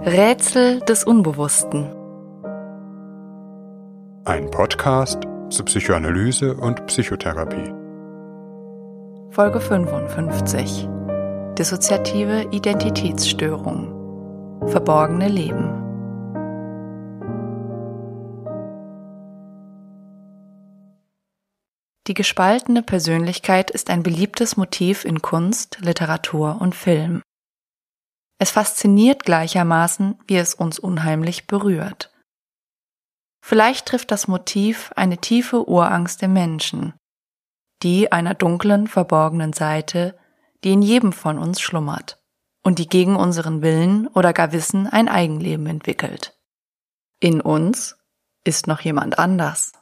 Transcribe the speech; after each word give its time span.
Rätsel 0.00 0.80
des 0.80 1.04
Unbewussten. 1.04 1.88
Ein 4.24 4.50
Podcast 4.50 5.20
zur 5.50 5.66
Psychoanalyse 5.66 6.56
und 6.56 6.84
Psychotherapie. 6.86 7.72
Folge 9.30 9.60
55. 9.60 10.88
Dissoziative 11.56 12.48
Identitätsstörung. 12.50 14.66
Verborgene 14.66 15.28
Leben. 15.28 15.70
Die 22.08 22.14
gespaltene 22.14 22.82
Persönlichkeit 22.82 23.70
ist 23.70 23.88
ein 23.88 24.02
beliebtes 24.02 24.56
Motiv 24.56 25.04
in 25.04 25.22
Kunst, 25.22 25.78
Literatur 25.80 26.58
und 26.60 26.74
Film. 26.74 27.22
Es 28.38 28.50
fasziniert 28.50 29.24
gleichermaßen, 29.24 30.18
wie 30.26 30.36
es 30.36 30.54
uns 30.54 30.78
unheimlich 30.78 31.46
berührt. 31.46 32.12
Vielleicht 33.44 33.86
trifft 33.86 34.10
das 34.10 34.26
Motiv 34.26 34.90
eine 34.96 35.18
tiefe 35.18 35.68
Urangst 35.68 36.22
der 36.22 36.28
Menschen, 36.28 36.94
die 37.82 38.10
einer 38.10 38.34
dunklen, 38.34 38.88
verborgenen 38.88 39.52
Seite, 39.52 40.18
die 40.64 40.72
in 40.72 40.82
jedem 40.82 41.12
von 41.12 41.38
uns 41.38 41.60
schlummert 41.60 42.18
und 42.62 42.78
die 42.78 42.88
gegen 42.88 43.16
unseren 43.16 43.60
Willen 43.62 44.08
oder 44.08 44.32
gar 44.32 44.52
Wissen 44.52 44.86
ein 44.86 45.08
Eigenleben 45.08 45.66
entwickelt. 45.66 46.34
In 47.20 47.40
uns 47.40 47.96
ist 48.44 48.66
noch 48.66 48.80
jemand 48.80 49.18
anders. 49.18 49.72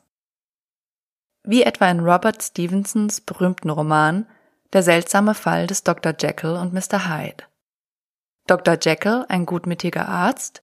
Wie 1.45 1.63
etwa 1.63 1.89
in 1.91 2.01
Robert 2.01 2.43
Stevensons 2.43 3.21
berühmten 3.21 3.71
Roman 3.71 4.27
Der 4.73 4.83
seltsame 4.83 5.35
Fall 5.35 5.67
des 5.67 5.85
Dr. 5.85 6.15
Jekyll 6.19 6.57
und 6.57 6.73
Mr. 6.73 7.09
Hyde. 7.09 7.45
Dr. 8.47 8.77
Jekyll, 8.81 9.25
ein 9.29 9.47
gutmütiger 9.47 10.09
Arzt, 10.09 10.63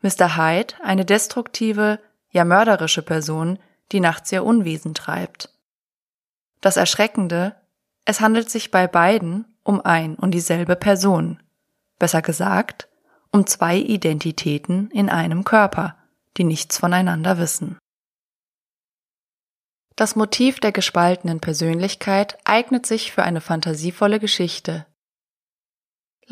Mr. 0.00 0.36
Hyde, 0.36 0.74
eine 0.82 1.04
destruktive, 1.04 2.00
ja 2.30 2.44
mörderische 2.44 3.02
Person, 3.02 3.58
die 3.92 4.00
nachts 4.00 4.32
ihr 4.32 4.44
Unwesen 4.44 4.94
treibt. 4.94 5.50
Das 6.60 6.76
Erschreckende, 6.76 7.54
es 8.04 8.20
handelt 8.20 8.50
sich 8.50 8.70
bei 8.70 8.86
beiden 8.86 9.46
um 9.62 9.80
ein 9.80 10.16
und 10.16 10.32
dieselbe 10.32 10.74
Person, 10.76 11.40
besser 11.98 12.22
gesagt, 12.22 12.88
um 13.30 13.46
zwei 13.46 13.76
Identitäten 13.76 14.90
in 14.90 15.08
einem 15.08 15.44
Körper, 15.44 15.96
die 16.36 16.44
nichts 16.44 16.78
voneinander 16.78 17.38
wissen. 17.38 17.78
Das 19.96 20.16
Motiv 20.16 20.58
der 20.58 20.72
gespaltenen 20.72 21.40
Persönlichkeit 21.40 22.38
eignet 22.44 22.86
sich 22.86 23.12
für 23.12 23.22
eine 23.22 23.40
fantasievolle 23.40 24.18
Geschichte, 24.18 24.86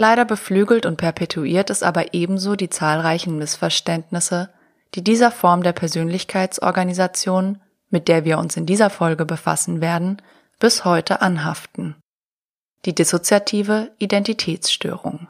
Leider 0.00 0.24
beflügelt 0.24 0.86
und 0.86 0.96
perpetuiert 0.96 1.68
es 1.68 1.82
aber 1.82 2.14
ebenso 2.14 2.56
die 2.56 2.70
zahlreichen 2.70 3.36
Missverständnisse, 3.36 4.48
die 4.94 5.04
dieser 5.04 5.30
Form 5.30 5.62
der 5.62 5.74
Persönlichkeitsorganisation, 5.74 7.60
mit 7.90 8.08
der 8.08 8.24
wir 8.24 8.38
uns 8.38 8.56
in 8.56 8.64
dieser 8.64 8.88
Folge 8.88 9.26
befassen 9.26 9.82
werden, 9.82 10.22
bis 10.58 10.86
heute 10.86 11.20
anhaften. 11.20 11.96
Die 12.86 12.94
dissoziative 12.94 13.94
Identitätsstörung. 13.98 15.28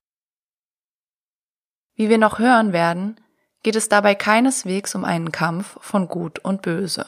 Wie 1.96 2.08
wir 2.08 2.18
noch 2.18 2.38
hören 2.38 2.72
werden, 2.72 3.20
geht 3.64 3.74
es 3.74 3.88
dabei 3.88 4.14
keineswegs 4.14 4.94
um 4.94 5.04
einen 5.04 5.32
Kampf 5.32 5.78
von 5.80 6.06
Gut 6.06 6.38
und 6.38 6.62
Böse. 6.62 7.06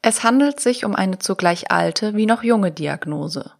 Es 0.00 0.22
handelt 0.22 0.60
sich 0.60 0.84
um 0.84 0.94
eine 0.94 1.18
zugleich 1.18 1.72
alte 1.72 2.14
wie 2.14 2.26
noch 2.26 2.44
junge 2.44 2.70
Diagnose. 2.70 3.50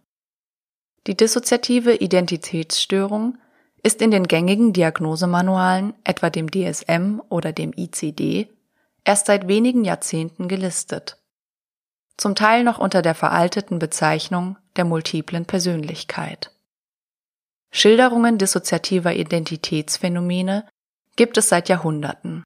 Die 1.07 1.17
dissoziative 1.17 1.95
Identitätsstörung 1.95 3.37
ist 3.83 4.01
in 4.01 4.11
den 4.11 4.27
gängigen 4.27 4.73
Diagnosemanualen, 4.73 5.93
etwa 6.03 6.29
dem 6.29 6.51
DSM 6.51 7.21
oder 7.29 7.51
dem 7.51 7.73
ICD, 7.75 8.47
erst 9.03 9.25
seit 9.25 9.47
wenigen 9.47 9.83
Jahrzehnten 9.83 10.47
gelistet. 10.47 11.17
Zum 12.17 12.35
Teil 12.35 12.63
noch 12.63 12.77
unter 12.77 13.01
der 13.01 13.15
veralteten 13.15 13.79
Bezeichnung 13.79 14.57
der 14.75 14.85
multiplen 14.85 15.45
Persönlichkeit. 15.45 16.51
Schilderungen 17.71 18.37
dissoziativer 18.37 19.15
Identitätsphänomene 19.15 20.67
gibt 21.15 21.37
es 21.37 21.49
seit 21.49 21.67
Jahrhunderten. 21.69 22.43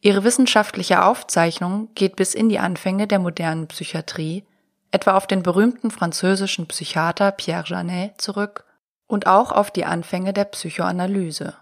Ihre 0.00 0.24
wissenschaftliche 0.24 1.04
Aufzeichnung 1.04 1.90
geht 1.94 2.16
bis 2.16 2.32
in 2.34 2.48
die 2.48 2.58
Anfänge 2.58 3.06
der 3.06 3.18
modernen 3.18 3.66
Psychiatrie 3.66 4.44
etwa 4.90 5.16
auf 5.16 5.26
den 5.26 5.42
berühmten 5.42 5.90
französischen 5.90 6.66
Psychiater 6.66 7.32
Pierre 7.32 7.64
Janet 7.66 8.20
zurück 8.20 8.64
und 9.06 9.26
auch 9.26 9.52
auf 9.52 9.70
die 9.70 9.84
Anfänge 9.84 10.32
der 10.32 10.44
Psychoanalyse. 10.44 11.54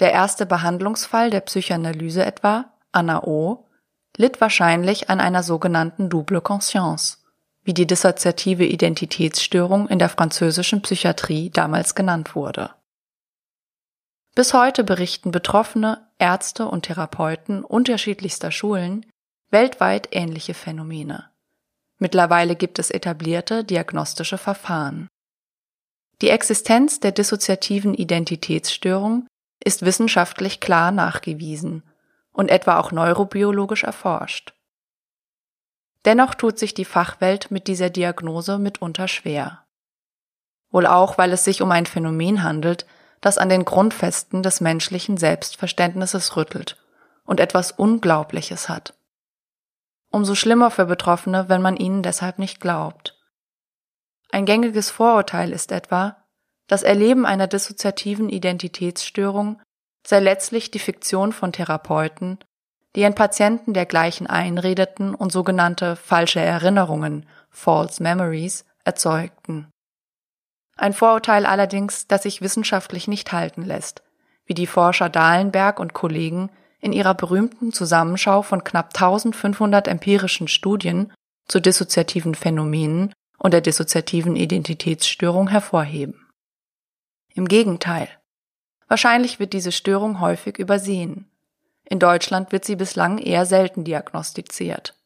Der 0.00 0.12
erste 0.12 0.46
Behandlungsfall 0.46 1.30
der 1.30 1.40
Psychoanalyse 1.40 2.24
etwa, 2.24 2.72
Anna 2.92 3.22
O., 3.24 3.68
litt 4.16 4.40
wahrscheinlich 4.40 5.10
an 5.10 5.20
einer 5.20 5.42
sogenannten 5.42 6.08
double 6.10 6.40
conscience, 6.40 7.22
wie 7.62 7.74
die 7.74 7.86
dissoziative 7.86 8.64
Identitätsstörung 8.64 9.88
in 9.88 9.98
der 9.98 10.08
französischen 10.08 10.82
Psychiatrie 10.82 11.50
damals 11.50 11.94
genannt 11.94 12.34
wurde. 12.34 12.70
Bis 14.34 14.54
heute 14.54 14.82
berichten 14.82 15.30
Betroffene, 15.30 16.08
Ärzte 16.18 16.66
und 16.66 16.82
Therapeuten 16.82 17.64
unterschiedlichster 17.64 18.50
Schulen 18.50 19.06
weltweit 19.50 20.08
ähnliche 20.12 20.54
Phänomene. 20.54 21.31
Mittlerweile 22.02 22.56
gibt 22.56 22.80
es 22.80 22.90
etablierte 22.90 23.62
diagnostische 23.62 24.36
Verfahren. 24.36 25.06
Die 26.20 26.30
Existenz 26.30 26.98
der 26.98 27.12
dissoziativen 27.12 27.94
Identitätsstörung 27.94 29.28
ist 29.62 29.82
wissenschaftlich 29.82 30.58
klar 30.58 30.90
nachgewiesen 30.90 31.84
und 32.32 32.50
etwa 32.50 32.80
auch 32.80 32.90
neurobiologisch 32.90 33.84
erforscht. 33.84 34.52
Dennoch 36.04 36.34
tut 36.34 36.58
sich 36.58 36.74
die 36.74 36.84
Fachwelt 36.84 37.52
mit 37.52 37.68
dieser 37.68 37.88
Diagnose 37.88 38.58
mitunter 38.58 39.06
schwer. 39.06 39.64
Wohl 40.72 40.88
auch, 40.88 41.18
weil 41.18 41.30
es 41.30 41.44
sich 41.44 41.62
um 41.62 41.70
ein 41.70 41.86
Phänomen 41.86 42.42
handelt, 42.42 42.84
das 43.20 43.38
an 43.38 43.48
den 43.48 43.64
Grundfesten 43.64 44.42
des 44.42 44.60
menschlichen 44.60 45.18
Selbstverständnisses 45.18 46.36
rüttelt 46.36 46.82
und 47.22 47.38
etwas 47.38 47.70
Unglaubliches 47.70 48.68
hat. 48.68 48.92
Umso 50.12 50.34
schlimmer 50.34 50.70
für 50.70 50.84
Betroffene, 50.84 51.48
wenn 51.48 51.62
man 51.62 51.76
ihnen 51.76 52.02
deshalb 52.02 52.38
nicht 52.38 52.60
glaubt. 52.60 53.18
Ein 54.30 54.44
gängiges 54.44 54.90
Vorurteil 54.90 55.52
ist 55.52 55.72
etwa, 55.72 56.22
das 56.68 56.82
Erleben 56.82 57.26
einer 57.26 57.46
dissoziativen 57.46 58.28
Identitätsstörung 58.28 59.60
sei 60.06 60.20
letztlich 60.20 60.70
die 60.70 60.78
Fiktion 60.78 61.32
von 61.32 61.52
Therapeuten, 61.52 62.38
die 62.94 63.00
ihren 63.00 63.14
Patienten 63.14 63.72
dergleichen 63.72 64.26
einredeten 64.26 65.14
und 65.14 65.32
sogenannte 65.32 65.96
falsche 65.96 66.40
Erinnerungen, 66.40 67.26
false 67.50 68.02
memories, 68.02 68.64
erzeugten. 68.84 69.70
Ein 70.76 70.92
Vorurteil 70.92 71.46
allerdings, 71.46 72.06
das 72.06 72.24
sich 72.24 72.42
wissenschaftlich 72.42 73.08
nicht 73.08 73.32
halten 73.32 73.62
lässt, 73.62 74.02
wie 74.44 74.54
die 74.54 74.66
Forscher 74.66 75.08
Dahlenberg 75.08 75.80
und 75.80 75.94
Kollegen 75.94 76.50
in 76.82 76.92
ihrer 76.92 77.14
berühmten 77.14 77.72
Zusammenschau 77.72 78.42
von 78.42 78.64
knapp 78.64 78.88
1500 78.88 79.88
empirischen 79.88 80.48
Studien 80.48 81.12
zu 81.48 81.60
dissoziativen 81.60 82.34
Phänomenen 82.34 83.14
und 83.38 83.54
der 83.54 83.60
dissoziativen 83.60 84.36
Identitätsstörung 84.36 85.48
hervorheben. 85.48 86.28
Im 87.34 87.46
Gegenteil. 87.48 88.08
Wahrscheinlich 88.88 89.38
wird 89.38 89.52
diese 89.52 89.72
Störung 89.72 90.20
häufig 90.20 90.58
übersehen. 90.58 91.30
In 91.84 91.98
Deutschland 91.98 92.52
wird 92.52 92.64
sie 92.64 92.76
bislang 92.76 93.18
eher 93.18 93.46
selten 93.46 93.84
diagnostiziert. 93.84 94.98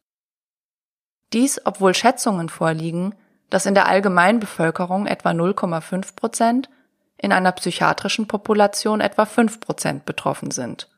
Dies, 1.32 1.60
obwohl 1.64 1.94
Schätzungen 1.94 2.48
vorliegen, 2.48 3.14
dass 3.50 3.66
in 3.66 3.74
der 3.74 3.86
Allgemeinbevölkerung 3.86 5.06
etwa 5.06 5.30
0,5 5.30 6.16
Prozent, 6.16 6.70
in 7.18 7.32
einer 7.32 7.52
psychiatrischen 7.52 8.28
Population 8.28 9.00
etwa 9.00 9.26
5 9.26 9.60
Prozent 9.60 10.04
betroffen 10.04 10.50
sind. 10.50 10.88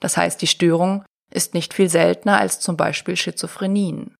Das 0.00 0.16
heißt, 0.16 0.42
die 0.42 0.46
Störung 0.46 1.04
ist 1.30 1.54
nicht 1.54 1.74
viel 1.74 1.88
seltener 1.88 2.38
als 2.38 2.60
zum 2.60 2.76
Beispiel 2.76 3.16
Schizophrenien. 3.16 4.16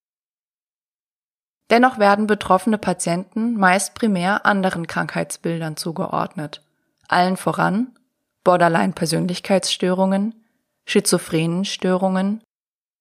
Dennoch 1.71 1.99
werden 1.99 2.27
betroffene 2.27 2.79
Patienten 2.79 3.57
meist 3.57 3.95
primär 3.95 4.45
anderen 4.45 4.87
Krankheitsbildern 4.87 5.77
zugeordnet, 5.77 6.63
allen 7.09 7.37
voran 7.37 7.97
Borderline-Persönlichkeitsstörungen, 8.45 10.35
schizophrenen 10.87 11.65
Störungen, 11.65 12.43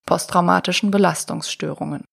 posttraumatischen 0.06 0.92
Belastungsstörungen. 0.92 2.06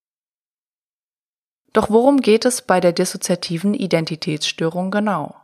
Doch 1.72 1.90
worum 1.90 2.20
geht 2.20 2.46
es 2.46 2.62
bei 2.62 2.80
der 2.80 2.92
dissoziativen 2.92 3.74
Identitätsstörung 3.74 4.90
genau? 4.90 5.36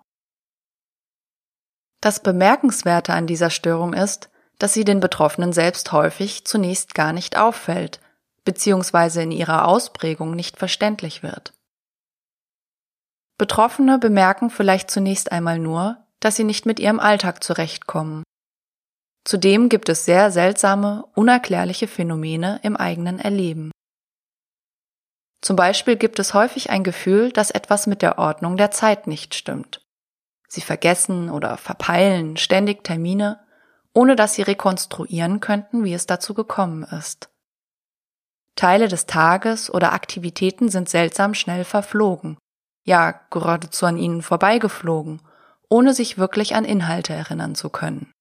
Das 2.01 2.23
Bemerkenswerte 2.23 3.13
an 3.13 3.27
dieser 3.27 3.51
Störung 3.51 3.93
ist, 3.93 4.32
dass 4.63 4.75
sie 4.75 4.85
den 4.85 5.01
Betroffenen 5.01 5.53
selbst 5.53 5.91
häufig 5.91 6.45
zunächst 6.45 6.95
gar 6.95 7.13
nicht 7.13 7.37
auffällt, 7.37 7.99
beziehungsweise 8.45 9.21
in 9.21 9.33
ihrer 9.33 9.67
Ausprägung 9.67 10.37
nicht 10.37 10.57
verständlich 10.57 11.25
wird. 11.25 11.53
Betroffene 13.39 13.99
bemerken 13.99 14.51
vielleicht 14.51 14.89
zunächst 14.89 15.33
einmal 15.33 15.59
nur, 15.59 15.97
dass 16.21 16.37
sie 16.37 16.45
nicht 16.45 16.65
mit 16.65 16.79
ihrem 16.79 17.01
Alltag 17.01 17.43
zurechtkommen. 17.43 18.23
Zudem 19.25 19.69
gibt 19.69 19.89
es 19.89 20.05
sehr 20.05 20.31
seltsame, 20.31 21.07
unerklärliche 21.17 21.89
Phänomene 21.89 22.61
im 22.63 22.77
eigenen 22.77 23.19
Erleben. 23.19 23.73
Zum 25.41 25.57
Beispiel 25.57 25.97
gibt 25.97 26.21
es 26.21 26.35
häufig 26.35 26.71
ein 26.71 26.85
Gefühl, 26.85 27.33
dass 27.33 27.51
etwas 27.51 27.89
mit 27.89 28.01
der 28.01 28.17
Ordnung 28.17 28.57
der 28.57 28.71
Zeit 28.71 29.09
nicht 29.09 29.35
stimmt. 29.35 29.85
Sie 30.47 30.61
vergessen 30.61 31.31
oder 31.31 31.57
verpeilen 31.57 32.37
ständig 32.37 32.85
Termine, 32.85 33.42
ohne 33.95 34.17
dass 34.17 34.35
sie 34.35 34.43
rekonstruieren 34.43 35.41
könnten, 35.41 35.85
wie 35.85 35.95
es 35.95 36.07
dazu 36.07 36.35
gekommen 36.35 36.85
ist. 36.85 37.31
Teile 38.57 38.89
des 38.89 39.07
Tages 39.07 39.73
oder 39.73 39.93
Aktivitäten 39.93 40.69
sind 40.69 40.89
seltsam 40.89 41.35
schnell 41.35 41.65
verflogen, 41.65 42.39
ja 42.85 43.13
geradezu 43.31 43.87
an 43.87 43.97
ihnen 43.97 44.23
vorbeigeflogen, 44.23 45.23
ohne 45.69 45.95
sich 45.95 46.19
wirklich 46.19 46.55
an 46.55 46.65
Inhalte 46.65 47.15
erinnern 47.15 47.55
zu 47.55 47.71
können. 47.71 48.13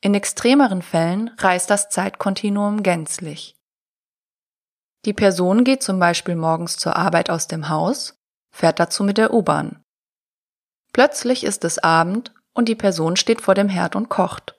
In 0.00 0.14
extremeren 0.14 0.82
Fällen 0.82 1.30
reißt 1.38 1.68
das 1.68 1.88
Zeitkontinuum 1.88 2.82
gänzlich. 2.82 3.56
Die 5.04 5.12
Person 5.12 5.64
geht 5.64 5.82
zum 5.82 5.98
Beispiel 5.98 6.36
morgens 6.36 6.76
zur 6.76 6.96
Arbeit 6.96 7.30
aus 7.30 7.46
dem 7.46 7.68
Haus, 7.68 8.18
fährt 8.50 8.80
dazu 8.80 9.04
mit 9.04 9.18
der 9.18 9.32
U-Bahn. 9.32 9.82
Plötzlich 10.92 11.44
ist 11.44 11.64
es 11.64 11.78
Abend 11.78 12.32
und 12.56 12.68
die 12.68 12.74
Person 12.74 13.16
steht 13.16 13.42
vor 13.42 13.54
dem 13.54 13.68
Herd 13.68 13.94
und 13.96 14.08
kocht. 14.08 14.58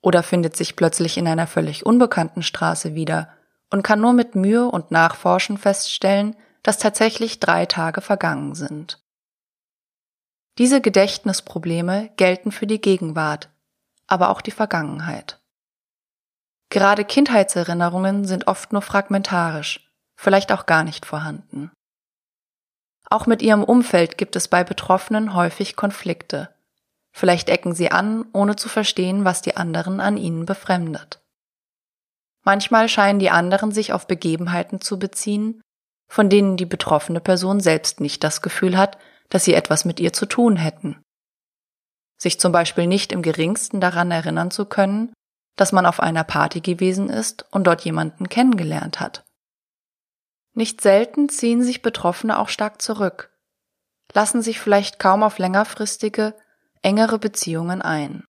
Oder 0.00 0.22
findet 0.22 0.56
sich 0.56 0.76
plötzlich 0.76 1.18
in 1.18 1.26
einer 1.26 1.46
völlig 1.46 1.84
unbekannten 1.84 2.42
Straße 2.42 2.94
wieder 2.94 3.28
und 3.70 3.82
kann 3.82 4.00
nur 4.00 4.12
mit 4.12 4.34
Mühe 4.36 4.66
und 4.66 4.90
Nachforschen 4.90 5.58
feststellen, 5.58 6.36
dass 6.62 6.78
tatsächlich 6.78 7.40
drei 7.40 7.66
Tage 7.66 8.00
vergangen 8.00 8.54
sind. 8.54 9.02
Diese 10.58 10.80
Gedächtnisprobleme 10.80 12.10
gelten 12.16 12.52
für 12.52 12.66
die 12.66 12.80
Gegenwart, 12.80 13.50
aber 14.06 14.30
auch 14.30 14.40
die 14.40 14.50
Vergangenheit. 14.50 15.40
Gerade 16.68 17.04
Kindheitserinnerungen 17.04 18.24
sind 18.24 18.46
oft 18.46 18.72
nur 18.72 18.82
fragmentarisch, 18.82 19.90
vielleicht 20.16 20.52
auch 20.52 20.66
gar 20.66 20.84
nicht 20.84 21.06
vorhanden. 21.06 21.72
Auch 23.08 23.26
mit 23.26 23.42
ihrem 23.42 23.64
Umfeld 23.64 24.16
gibt 24.16 24.36
es 24.36 24.46
bei 24.46 24.62
Betroffenen 24.62 25.34
häufig 25.34 25.74
Konflikte. 25.74 26.54
Vielleicht 27.12 27.48
ecken 27.48 27.74
sie 27.74 27.90
an, 27.90 28.26
ohne 28.32 28.56
zu 28.56 28.68
verstehen, 28.68 29.24
was 29.24 29.42
die 29.42 29.56
anderen 29.56 30.00
an 30.00 30.16
ihnen 30.16 30.46
befremdet. 30.46 31.20
Manchmal 32.42 32.88
scheinen 32.88 33.18
die 33.18 33.30
anderen 33.30 33.72
sich 33.72 33.92
auf 33.92 34.06
Begebenheiten 34.06 34.80
zu 34.80 34.98
beziehen, 34.98 35.60
von 36.08 36.28
denen 36.28 36.56
die 36.56 36.66
betroffene 36.66 37.20
Person 37.20 37.60
selbst 37.60 38.00
nicht 38.00 38.24
das 38.24 38.42
Gefühl 38.42 38.76
hat, 38.76 38.98
dass 39.28 39.44
sie 39.44 39.54
etwas 39.54 39.84
mit 39.84 40.00
ihr 40.00 40.12
zu 40.12 40.26
tun 40.26 40.56
hätten. 40.56 41.02
Sich 42.18 42.40
zum 42.40 42.52
Beispiel 42.52 42.86
nicht 42.86 43.12
im 43.12 43.22
geringsten 43.22 43.80
daran 43.80 44.10
erinnern 44.10 44.50
zu 44.50 44.66
können, 44.66 45.12
dass 45.56 45.72
man 45.72 45.86
auf 45.86 46.00
einer 46.00 46.24
Party 46.24 46.60
gewesen 46.60 47.08
ist 47.08 47.46
und 47.50 47.66
dort 47.66 47.82
jemanden 47.82 48.28
kennengelernt 48.28 49.00
hat. 49.00 49.24
Nicht 50.54 50.80
selten 50.80 51.28
ziehen 51.28 51.62
sich 51.62 51.82
Betroffene 51.82 52.38
auch 52.38 52.48
stark 52.48 52.82
zurück, 52.82 53.30
lassen 54.12 54.42
sich 54.42 54.58
vielleicht 54.58 54.98
kaum 54.98 55.22
auf 55.22 55.38
längerfristige, 55.38 56.34
engere 56.82 57.18
Beziehungen 57.18 57.82
ein. 57.82 58.24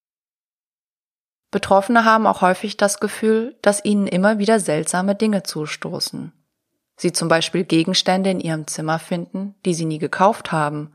Betroffene 1.52 2.06
haben 2.06 2.28
auch 2.28 2.42
häufig 2.42 2.78
das 2.78 3.00
Gefühl, 3.00 3.58
dass 3.62 3.84
ihnen 3.84 4.08
immer 4.08 4.40
wieder 4.40 4.60
seltsame 4.60 5.16
Dinge 5.16 5.44
zustoßen. 5.44 6.32
Sie 6.96 7.12
zum 7.12 7.28
Beispiel 7.28 7.66
Gegenstände 7.66 8.30
in 8.30 8.40
ihrem 8.40 8.68
Zimmer 8.68 9.00
finden, 9.00 9.56
die 9.66 9.74
sie 9.74 9.86
nie 9.86 10.00
gekauft 10.00 10.52
haben, 10.52 10.94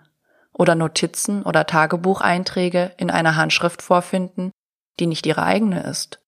oder 0.52 0.74
Notizen 0.74 1.42
oder 1.42 1.66
Tagebucheinträge 1.66 2.92
in 2.96 3.10
einer 3.10 3.36
Handschrift 3.36 3.82
vorfinden, 3.82 4.50
die 4.98 5.06
nicht 5.06 5.26
ihre 5.26 5.42
eigene 5.42 5.82
ist. 5.82 6.20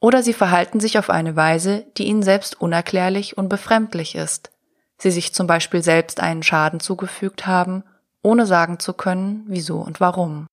Oder 0.00 0.24
sie 0.24 0.32
verhalten 0.32 0.80
sich 0.80 0.98
auf 0.98 1.10
eine 1.10 1.36
Weise, 1.36 1.86
die 1.96 2.06
ihnen 2.08 2.24
selbst 2.24 2.60
unerklärlich 2.60 3.38
und 3.38 3.48
befremdlich 3.48 4.16
ist. 4.16 4.50
Sie 4.98 5.12
sich 5.12 5.32
zum 5.32 5.46
Beispiel 5.46 5.82
selbst 5.82 6.18
einen 6.18 6.42
Schaden 6.42 6.80
zugefügt 6.80 7.46
haben, 7.46 7.84
ohne 8.22 8.46
sagen 8.46 8.78
zu 8.78 8.92
können, 8.92 9.44
wieso 9.46 9.78
und 9.78 10.00
warum. 10.00 10.46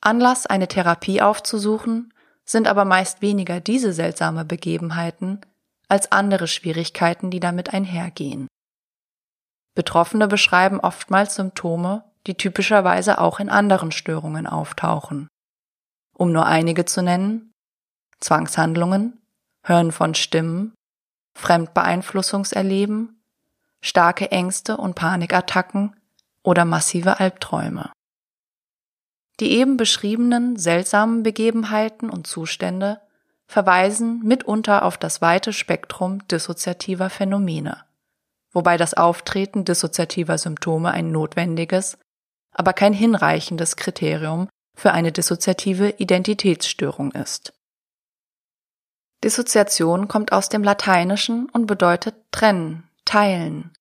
Anlass, 0.00 0.46
eine 0.46 0.68
Therapie 0.68 1.20
aufzusuchen, 1.20 2.14
sind 2.44 2.66
aber 2.66 2.84
meist 2.84 3.22
weniger 3.22 3.60
diese 3.60 3.92
seltsame 3.92 4.44
Begebenheiten 4.44 5.40
als 5.88 6.10
andere 6.12 6.46
Schwierigkeiten, 6.46 7.30
die 7.30 7.40
damit 7.40 7.74
einhergehen. 7.74 8.46
Betroffene 9.74 10.28
beschreiben 10.28 10.80
oftmals 10.80 11.34
Symptome, 11.34 12.04
die 12.26 12.34
typischerweise 12.34 13.18
auch 13.18 13.40
in 13.40 13.48
anderen 13.48 13.92
Störungen 13.92 14.46
auftauchen. 14.46 15.28
Um 16.14 16.32
nur 16.32 16.46
einige 16.46 16.84
zu 16.84 17.02
nennen, 17.02 17.52
Zwangshandlungen, 18.20 19.20
Hören 19.62 19.92
von 19.92 20.14
Stimmen, 20.14 20.74
Fremdbeeinflussungserleben, 21.34 23.22
starke 23.82 24.30
Ängste 24.30 24.76
und 24.76 24.94
Panikattacken 24.94 25.96
oder 26.42 26.64
massive 26.64 27.20
Albträume. 27.20 27.92
Die 29.40 29.52
eben 29.52 29.76
beschriebenen 29.76 30.56
seltsamen 30.56 31.22
Begebenheiten 31.22 32.10
und 32.10 32.26
Zustände 32.26 33.00
verweisen 33.46 34.20
mitunter 34.22 34.84
auf 34.84 34.98
das 34.98 35.22
weite 35.22 35.52
Spektrum 35.52 36.26
dissoziativer 36.28 37.10
Phänomene, 37.10 37.84
wobei 38.52 38.76
das 38.76 38.94
Auftreten 38.94 39.64
dissoziativer 39.64 40.38
Symptome 40.38 40.92
ein 40.92 41.10
notwendiges, 41.10 41.98
aber 42.52 42.72
kein 42.72 42.92
hinreichendes 42.92 43.76
Kriterium 43.76 44.48
für 44.76 44.92
eine 44.92 45.10
dissoziative 45.10 45.90
Identitätsstörung 45.98 47.12
ist. 47.12 47.52
Dissoziation 49.24 50.08
kommt 50.08 50.32
aus 50.32 50.48
dem 50.48 50.62
Lateinischen 50.62 51.48
und 51.50 51.66
bedeutet 51.66 52.14
trennen, 52.30 52.88
teilen 53.04 53.72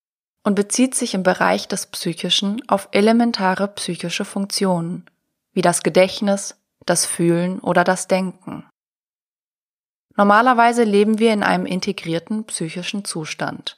und 0.44 0.56
bezieht 0.56 0.96
sich 0.96 1.14
im 1.14 1.24
Bereich 1.24 1.68
des 1.68 1.88
Psychischen 1.88 2.62
auf 2.70 2.90
elementare 2.92 3.68
psychische 3.70 4.26
Funktionen, 4.26 5.06
wie 5.54 5.62
das 5.62 5.84
Gedächtnis, 5.84 6.56
das 6.86 7.06
Fühlen 7.06 7.60
oder 7.60 7.84
das 7.84 8.08
Denken. 8.08 8.68
Normalerweise 10.16 10.84
leben 10.84 11.20
wir 11.20 11.34
in 11.34 11.44
einem 11.44 11.66
integrierten 11.66 12.46
psychischen 12.46 13.06
Zustand. 13.06 13.78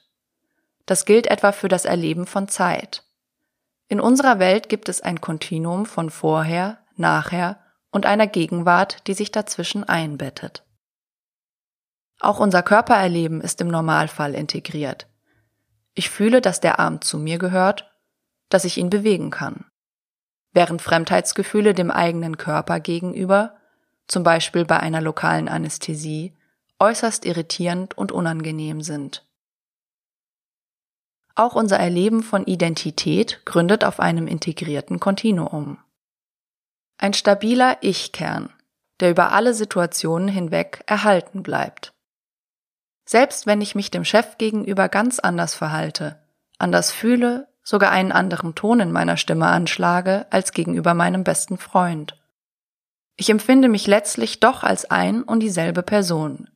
Das 0.86 1.04
gilt 1.04 1.26
etwa 1.28 1.52
für 1.52 1.68
das 1.68 1.84
Erleben 1.84 2.26
von 2.26 2.48
Zeit. 2.48 3.04
In 3.88 4.00
unserer 4.00 4.38
Welt 4.38 4.68
gibt 4.68 4.88
es 4.88 5.00
ein 5.00 5.20
Kontinuum 5.20 5.86
von 5.86 6.10
vorher, 6.10 6.78
nachher 6.96 7.60
und 7.90 8.06
einer 8.06 8.26
Gegenwart, 8.26 9.06
die 9.06 9.14
sich 9.14 9.30
dazwischen 9.30 9.84
einbettet. 9.84 10.64
Auch 12.18 12.40
unser 12.40 12.62
Körpererleben 12.62 13.40
ist 13.40 13.60
im 13.60 13.68
Normalfall 13.68 14.34
integriert. 14.34 15.06
Ich 15.94 16.10
fühle, 16.10 16.40
dass 16.40 16.60
der 16.60 16.78
Arm 16.78 17.00
zu 17.00 17.18
mir 17.18 17.38
gehört, 17.38 17.92
dass 18.48 18.64
ich 18.64 18.78
ihn 18.78 18.90
bewegen 18.90 19.30
kann. 19.30 19.66
Während 20.52 20.82
Fremdheitsgefühle 20.82 21.74
dem 21.74 21.90
eigenen 21.90 22.36
Körper 22.36 22.80
gegenüber, 22.80 23.56
zum 24.06 24.22
Beispiel 24.22 24.64
bei 24.64 24.80
einer 24.80 25.00
lokalen 25.00 25.48
Anästhesie, 25.48 26.36
äußerst 26.78 27.24
irritierend 27.24 27.96
und 27.96 28.12
unangenehm 28.12 28.82
sind. 28.82 29.26
Auch 31.34 31.54
unser 31.54 31.78
Erleben 31.78 32.22
von 32.22 32.44
Identität 32.44 33.40
gründet 33.46 33.84
auf 33.84 34.00
einem 34.00 34.26
integrierten 34.26 35.00
Kontinuum. 35.00 35.78
Ein 36.98 37.14
stabiler 37.14 37.78
Ich-Kern, 37.80 38.52
der 39.00 39.10
über 39.10 39.32
alle 39.32 39.54
Situationen 39.54 40.28
hinweg 40.28 40.82
erhalten 40.86 41.42
bleibt. 41.42 41.94
Selbst 43.12 43.46
wenn 43.46 43.60
ich 43.60 43.74
mich 43.74 43.90
dem 43.90 44.06
Chef 44.06 44.38
gegenüber 44.38 44.88
ganz 44.88 45.18
anders 45.18 45.54
verhalte, 45.54 46.18
anders 46.56 46.90
fühle, 46.90 47.46
sogar 47.62 47.90
einen 47.90 48.10
anderen 48.10 48.54
Ton 48.54 48.80
in 48.80 48.90
meiner 48.90 49.18
Stimme 49.18 49.48
anschlage 49.48 50.24
als 50.30 50.52
gegenüber 50.52 50.94
meinem 50.94 51.22
besten 51.22 51.58
Freund. 51.58 52.18
Ich 53.18 53.28
empfinde 53.28 53.68
mich 53.68 53.86
letztlich 53.86 54.40
doch 54.40 54.62
als 54.62 54.90
ein 54.90 55.24
und 55.24 55.40
dieselbe 55.40 55.82
Person. 55.82 56.48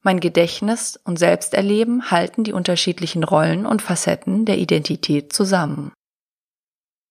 Mein 0.00 0.18
Gedächtnis 0.18 0.98
und 1.04 1.18
Selbsterleben 1.18 2.10
halten 2.10 2.42
die 2.42 2.54
unterschiedlichen 2.54 3.22
Rollen 3.22 3.66
und 3.66 3.82
Facetten 3.82 4.46
der 4.46 4.56
Identität 4.56 5.34
zusammen. 5.34 5.92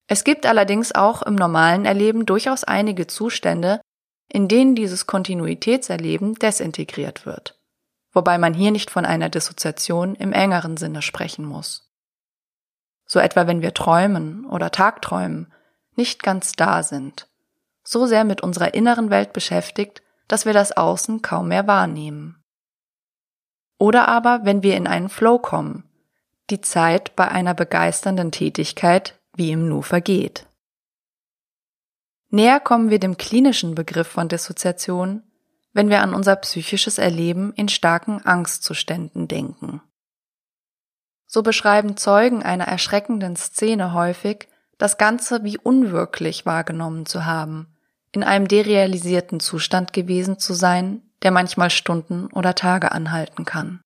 Es 0.07 0.23
gibt 0.23 0.47
allerdings 0.47 0.91
auch 0.91 1.21
im 1.21 1.35
normalen 1.35 1.85
Erleben 1.85 2.25
durchaus 2.25 2.63
einige 2.63 3.05
Zustände, 3.05 3.79
in 4.27 4.47
denen 4.47 4.73
dieses 4.73 5.05
Kontinuitätserleben 5.05 6.33
desintegriert 6.33 7.27
wird 7.27 7.60
wobei 8.13 8.37
man 8.37 8.53
hier 8.53 8.71
nicht 8.71 8.91
von 8.91 9.05
einer 9.05 9.29
Dissoziation 9.29 10.15
im 10.15 10.33
engeren 10.33 10.77
Sinne 10.77 11.01
sprechen 11.01 11.45
muss. 11.45 11.91
So 13.05 13.19
etwa 13.19 13.47
wenn 13.47 13.61
wir 13.61 13.73
träumen 13.73 14.45
oder 14.45 14.71
Tagträumen 14.71 15.51
nicht 15.95 16.23
ganz 16.23 16.53
da 16.53 16.83
sind, 16.83 17.27
so 17.83 18.05
sehr 18.05 18.23
mit 18.23 18.41
unserer 18.41 18.73
inneren 18.73 19.09
Welt 19.09 19.33
beschäftigt, 19.33 20.01
dass 20.27 20.45
wir 20.45 20.53
das 20.53 20.71
Außen 20.71 21.21
kaum 21.21 21.49
mehr 21.49 21.67
wahrnehmen. 21.67 22.41
Oder 23.77 24.07
aber 24.07 24.41
wenn 24.43 24.63
wir 24.63 24.77
in 24.77 24.87
einen 24.87 25.09
Flow 25.09 25.39
kommen, 25.39 25.89
die 26.49 26.61
Zeit 26.61 27.15
bei 27.15 27.27
einer 27.27 27.53
begeisternden 27.53 28.31
Tätigkeit 28.31 29.19
wie 29.35 29.51
im 29.51 29.67
Nu 29.67 29.81
vergeht. 29.81 30.45
Näher 32.29 32.59
kommen 32.59 32.89
wir 32.89 32.99
dem 32.99 33.17
klinischen 33.17 33.75
Begriff 33.75 34.07
von 34.07 34.29
Dissoziation, 34.29 35.23
wenn 35.73 35.89
wir 35.89 36.01
an 36.01 36.13
unser 36.13 36.35
psychisches 36.37 36.97
Erleben 36.97 37.53
in 37.53 37.69
starken 37.69 38.25
Angstzuständen 38.25 39.27
denken. 39.27 39.81
So 41.27 41.43
beschreiben 41.43 41.95
Zeugen 41.95 42.43
einer 42.43 42.65
erschreckenden 42.65 43.35
Szene 43.35 43.93
häufig, 43.93 44.49
das 44.77 44.97
Ganze 44.97 45.43
wie 45.43 45.57
unwirklich 45.57 46.45
wahrgenommen 46.45 47.05
zu 47.05 47.25
haben, 47.25 47.67
in 48.11 48.23
einem 48.23 48.47
derealisierten 48.47 49.39
Zustand 49.39 49.93
gewesen 49.93 50.39
zu 50.39 50.53
sein, 50.53 51.01
der 51.21 51.31
manchmal 51.31 51.69
Stunden 51.69 52.27
oder 52.33 52.55
Tage 52.55 52.91
anhalten 52.91 53.45
kann. 53.45 53.81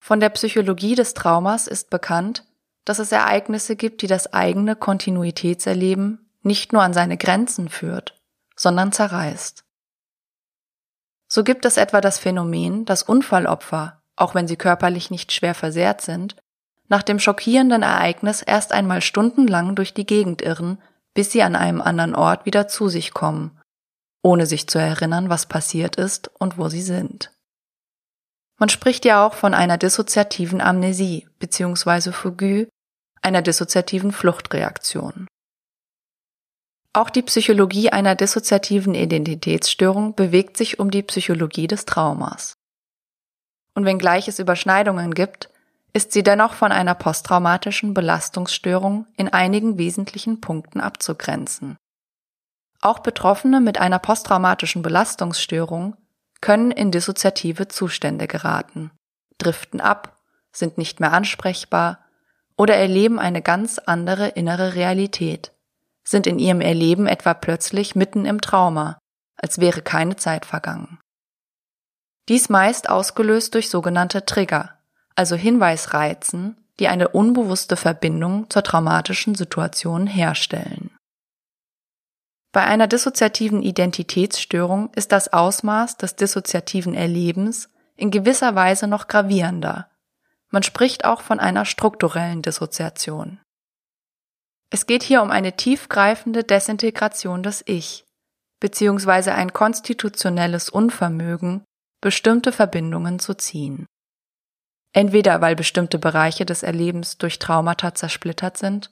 Von 0.00 0.20
der 0.20 0.28
Psychologie 0.30 0.94
des 0.94 1.14
Traumas 1.14 1.66
ist 1.66 1.90
bekannt, 1.90 2.44
dass 2.84 2.98
es 2.98 3.10
Ereignisse 3.10 3.74
gibt, 3.74 4.02
die 4.02 4.06
das 4.06 4.32
eigene 4.32 4.76
Kontinuitätserleben 4.76 6.30
nicht 6.42 6.72
nur 6.72 6.82
an 6.82 6.92
seine 6.92 7.16
Grenzen 7.16 7.68
führt, 7.68 8.20
sondern 8.54 8.92
zerreißt. 8.92 9.65
So 11.28 11.44
gibt 11.44 11.64
es 11.64 11.76
etwa 11.76 12.00
das 12.00 12.18
Phänomen, 12.18 12.84
dass 12.84 13.02
Unfallopfer, 13.02 14.00
auch 14.14 14.34
wenn 14.34 14.48
sie 14.48 14.56
körperlich 14.56 15.10
nicht 15.10 15.32
schwer 15.32 15.54
versehrt 15.54 16.00
sind, 16.00 16.36
nach 16.88 17.02
dem 17.02 17.18
schockierenden 17.18 17.82
Ereignis 17.82 18.42
erst 18.42 18.72
einmal 18.72 19.02
stundenlang 19.02 19.74
durch 19.74 19.92
die 19.92 20.06
Gegend 20.06 20.42
irren, 20.42 20.78
bis 21.14 21.32
sie 21.32 21.42
an 21.42 21.56
einem 21.56 21.80
anderen 21.80 22.14
Ort 22.14 22.46
wieder 22.46 22.68
zu 22.68 22.88
sich 22.88 23.12
kommen, 23.12 23.58
ohne 24.22 24.46
sich 24.46 24.68
zu 24.68 24.78
erinnern, 24.78 25.28
was 25.28 25.46
passiert 25.46 25.96
ist 25.96 26.30
und 26.38 26.58
wo 26.58 26.68
sie 26.68 26.82
sind. 26.82 27.32
Man 28.58 28.68
spricht 28.68 29.04
ja 29.04 29.26
auch 29.26 29.34
von 29.34 29.52
einer 29.52 29.78
dissoziativen 29.78 30.60
Amnesie 30.60 31.28
bzw. 31.38 32.12
Fougue, 32.12 32.68
einer 33.20 33.42
dissoziativen 33.42 34.12
Fluchtreaktion. 34.12 35.26
Auch 36.96 37.10
die 37.10 37.20
Psychologie 37.20 37.90
einer 37.90 38.14
dissoziativen 38.14 38.94
Identitätsstörung 38.94 40.14
bewegt 40.14 40.56
sich 40.56 40.78
um 40.78 40.90
die 40.90 41.02
Psychologie 41.02 41.66
des 41.66 41.84
Traumas. 41.84 42.54
Und 43.74 43.84
wenngleich 43.84 44.28
es 44.28 44.38
Überschneidungen 44.38 45.12
gibt, 45.12 45.50
ist 45.92 46.12
sie 46.12 46.22
dennoch 46.22 46.54
von 46.54 46.72
einer 46.72 46.94
posttraumatischen 46.94 47.92
Belastungsstörung 47.92 49.04
in 49.18 49.28
einigen 49.28 49.76
wesentlichen 49.76 50.40
Punkten 50.40 50.80
abzugrenzen. 50.80 51.76
Auch 52.80 53.00
Betroffene 53.00 53.60
mit 53.60 53.78
einer 53.78 53.98
posttraumatischen 53.98 54.80
Belastungsstörung 54.80 55.98
können 56.40 56.70
in 56.70 56.92
dissoziative 56.92 57.68
Zustände 57.68 58.26
geraten, 58.26 58.90
driften 59.36 59.82
ab, 59.82 60.16
sind 60.50 60.78
nicht 60.78 60.98
mehr 61.00 61.12
ansprechbar 61.12 62.06
oder 62.56 62.74
erleben 62.74 63.18
eine 63.18 63.42
ganz 63.42 63.76
andere 63.76 64.28
innere 64.28 64.74
Realität, 64.74 65.52
sind 66.06 66.26
in 66.26 66.38
ihrem 66.38 66.60
Erleben 66.60 67.06
etwa 67.06 67.34
plötzlich 67.34 67.94
mitten 67.94 68.24
im 68.24 68.40
Trauma, 68.40 68.98
als 69.36 69.58
wäre 69.60 69.82
keine 69.82 70.16
Zeit 70.16 70.46
vergangen. 70.46 70.98
Dies 72.28 72.48
meist 72.48 72.88
ausgelöst 72.88 73.54
durch 73.54 73.68
sogenannte 73.68 74.24
Trigger, 74.24 74.78
also 75.14 75.36
Hinweisreizen, 75.36 76.56
die 76.78 76.88
eine 76.88 77.08
unbewusste 77.08 77.76
Verbindung 77.76 78.48
zur 78.50 78.62
traumatischen 78.62 79.34
Situation 79.34 80.06
herstellen. 80.06 80.90
Bei 82.52 82.64
einer 82.64 82.86
dissoziativen 82.86 83.62
Identitätsstörung 83.62 84.90
ist 84.94 85.12
das 85.12 85.32
Ausmaß 85.32 85.98
des 85.98 86.16
dissoziativen 86.16 86.94
Erlebens 86.94 87.70
in 87.96 88.10
gewisser 88.10 88.54
Weise 88.54 88.86
noch 88.86 89.08
gravierender, 89.08 89.90
man 90.50 90.62
spricht 90.62 91.04
auch 91.04 91.20
von 91.20 91.40
einer 91.40 91.64
strukturellen 91.64 92.42
Dissoziation. 92.42 93.40
Es 94.76 94.84
geht 94.84 95.02
hier 95.02 95.22
um 95.22 95.30
eine 95.30 95.56
tiefgreifende 95.56 96.44
Desintegration 96.44 97.42
des 97.42 97.62
Ich, 97.64 98.04
beziehungsweise 98.60 99.34
ein 99.34 99.54
konstitutionelles 99.54 100.68
Unvermögen, 100.68 101.64
bestimmte 102.02 102.52
Verbindungen 102.52 103.18
zu 103.18 103.32
ziehen. 103.32 103.86
Entweder 104.92 105.40
weil 105.40 105.56
bestimmte 105.56 105.98
Bereiche 105.98 106.44
des 106.44 106.62
Erlebens 106.62 107.16
durch 107.16 107.38
Traumata 107.38 107.94
zersplittert 107.94 108.58
sind, 108.58 108.90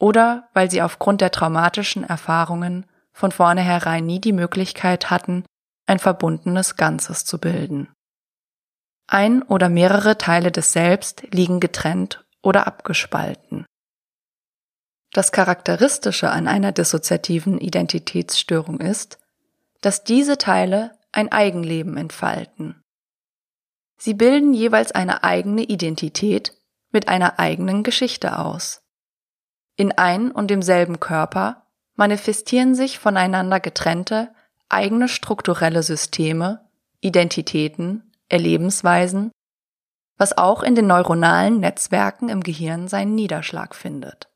oder 0.00 0.48
weil 0.54 0.70
sie 0.70 0.80
aufgrund 0.80 1.20
der 1.20 1.30
traumatischen 1.30 2.02
Erfahrungen 2.02 2.86
von 3.12 3.32
vornherein 3.32 4.06
nie 4.06 4.22
die 4.22 4.32
Möglichkeit 4.32 5.10
hatten, 5.10 5.44
ein 5.84 5.98
verbundenes 5.98 6.76
Ganzes 6.76 7.26
zu 7.26 7.38
bilden. 7.38 7.92
Ein 9.08 9.42
oder 9.42 9.68
mehrere 9.68 10.16
Teile 10.16 10.50
des 10.50 10.72
Selbst 10.72 11.22
liegen 11.34 11.60
getrennt 11.60 12.24
oder 12.40 12.66
abgespalten. 12.66 13.66
Das 15.16 15.32
Charakteristische 15.32 16.30
an 16.30 16.46
einer 16.46 16.72
dissoziativen 16.72 17.56
Identitätsstörung 17.56 18.80
ist, 18.80 19.18
dass 19.80 20.04
diese 20.04 20.36
Teile 20.36 20.90
ein 21.10 21.32
Eigenleben 21.32 21.96
entfalten. 21.96 22.84
Sie 23.96 24.12
bilden 24.12 24.52
jeweils 24.52 24.92
eine 24.92 25.24
eigene 25.24 25.62
Identität 25.62 26.52
mit 26.92 27.08
einer 27.08 27.38
eigenen 27.38 27.82
Geschichte 27.82 28.38
aus. 28.38 28.82
In 29.76 29.92
ein 29.92 30.30
und 30.30 30.50
demselben 30.50 31.00
Körper 31.00 31.66
manifestieren 31.94 32.74
sich 32.74 32.98
voneinander 32.98 33.58
getrennte, 33.58 34.34
eigene 34.68 35.08
strukturelle 35.08 35.82
Systeme, 35.82 36.68
Identitäten, 37.00 38.12
Erlebensweisen, 38.28 39.32
was 40.18 40.36
auch 40.36 40.62
in 40.62 40.74
den 40.74 40.88
neuronalen 40.88 41.58
Netzwerken 41.58 42.28
im 42.28 42.42
Gehirn 42.42 42.86
seinen 42.86 43.14
Niederschlag 43.14 43.74
findet. 43.74 44.28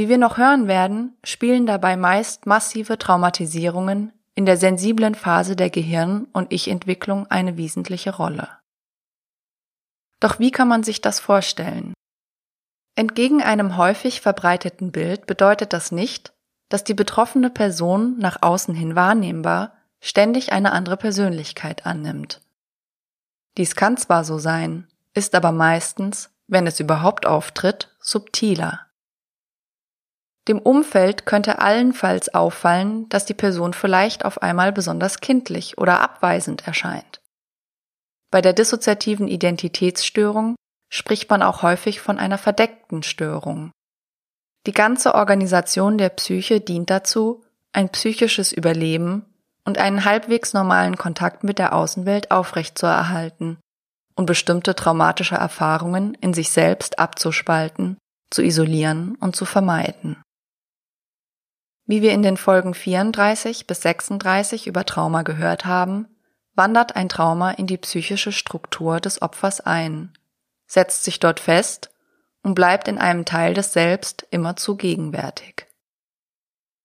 Wie 0.00 0.08
wir 0.08 0.16
noch 0.16 0.38
hören 0.38 0.66
werden, 0.66 1.14
spielen 1.24 1.66
dabei 1.66 1.94
meist 1.94 2.46
massive 2.46 2.96
Traumatisierungen 2.96 4.14
in 4.34 4.46
der 4.46 4.56
sensiblen 4.56 5.14
Phase 5.14 5.56
der 5.56 5.68
Gehirn- 5.68 6.26
und 6.32 6.54
Ich-Entwicklung 6.54 7.26
eine 7.26 7.58
wesentliche 7.58 8.16
Rolle. 8.16 8.48
Doch 10.18 10.38
wie 10.38 10.52
kann 10.52 10.68
man 10.68 10.84
sich 10.84 11.02
das 11.02 11.20
vorstellen? 11.20 11.92
Entgegen 12.94 13.42
einem 13.42 13.76
häufig 13.76 14.22
verbreiteten 14.22 14.90
Bild 14.90 15.26
bedeutet 15.26 15.74
das 15.74 15.92
nicht, 15.92 16.32
dass 16.70 16.82
die 16.82 16.94
betroffene 16.94 17.50
Person 17.50 18.16
nach 18.16 18.40
außen 18.40 18.74
hin 18.74 18.96
wahrnehmbar 18.96 19.74
ständig 20.00 20.50
eine 20.50 20.72
andere 20.72 20.96
Persönlichkeit 20.96 21.84
annimmt. 21.84 22.40
Dies 23.58 23.76
kann 23.76 23.98
zwar 23.98 24.24
so 24.24 24.38
sein, 24.38 24.88
ist 25.12 25.34
aber 25.34 25.52
meistens, 25.52 26.30
wenn 26.46 26.66
es 26.66 26.80
überhaupt 26.80 27.26
auftritt, 27.26 27.94
subtiler. 28.00 28.86
Dem 30.50 30.58
Umfeld 30.58 31.26
könnte 31.26 31.60
allenfalls 31.60 32.34
auffallen, 32.34 33.08
dass 33.08 33.24
die 33.24 33.34
Person 33.34 33.72
vielleicht 33.72 34.24
auf 34.24 34.42
einmal 34.42 34.72
besonders 34.72 35.20
kindlich 35.20 35.78
oder 35.78 36.00
abweisend 36.00 36.66
erscheint. 36.66 37.20
Bei 38.32 38.40
der 38.40 38.52
dissoziativen 38.52 39.28
Identitätsstörung 39.28 40.56
spricht 40.92 41.30
man 41.30 41.44
auch 41.44 41.62
häufig 41.62 42.00
von 42.00 42.18
einer 42.18 42.36
verdeckten 42.36 43.04
Störung. 43.04 43.70
Die 44.66 44.72
ganze 44.72 45.14
Organisation 45.14 45.98
der 45.98 46.08
Psyche 46.08 46.60
dient 46.60 46.90
dazu, 46.90 47.44
ein 47.72 47.88
psychisches 47.90 48.50
Überleben 48.50 49.24
und 49.64 49.78
einen 49.78 50.04
halbwegs 50.04 50.52
normalen 50.52 50.96
Kontakt 50.96 51.44
mit 51.44 51.60
der 51.60 51.76
Außenwelt 51.76 52.32
aufrechtzuerhalten 52.32 53.58
und 54.16 54.26
bestimmte 54.26 54.74
traumatische 54.74 55.36
Erfahrungen 55.36 56.14
in 56.14 56.34
sich 56.34 56.50
selbst 56.50 56.98
abzuspalten, 56.98 57.98
zu 58.30 58.42
isolieren 58.42 59.14
und 59.20 59.36
zu 59.36 59.44
vermeiden. 59.44 60.20
Wie 61.90 62.02
wir 62.02 62.12
in 62.12 62.22
den 62.22 62.36
Folgen 62.36 62.72
34 62.72 63.66
bis 63.66 63.82
36 63.82 64.68
über 64.68 64.86
Trauma 64.86 65.22
gehört 65.22 65.64
haben, 65.64 66.06
wandert 66.54 66.94
ein 66.94 67.08
Trauma 67.08 67.50
in 67.50 67.66
die 67.66 67.78
psychische 67.78 68.30
Struktur 68.30 69.00
des 69.00 69.22
Opfers 69.22 69.60
ein, 69.60 70.12
setzt 70.68 71.02
sich 71.02 71.18
dort 71.18 71.40
fest 71.40 71.90
und 72.44 72.54
bleibt 72.54 72.86
in 72.86 72.98
einem 72.98 73.24
Teil 73.24 73.54
des 73.54 73.72
Selbst 73.72 74.24
immerzu 74.30 74.76
gegenwärtig. 74.76 75.66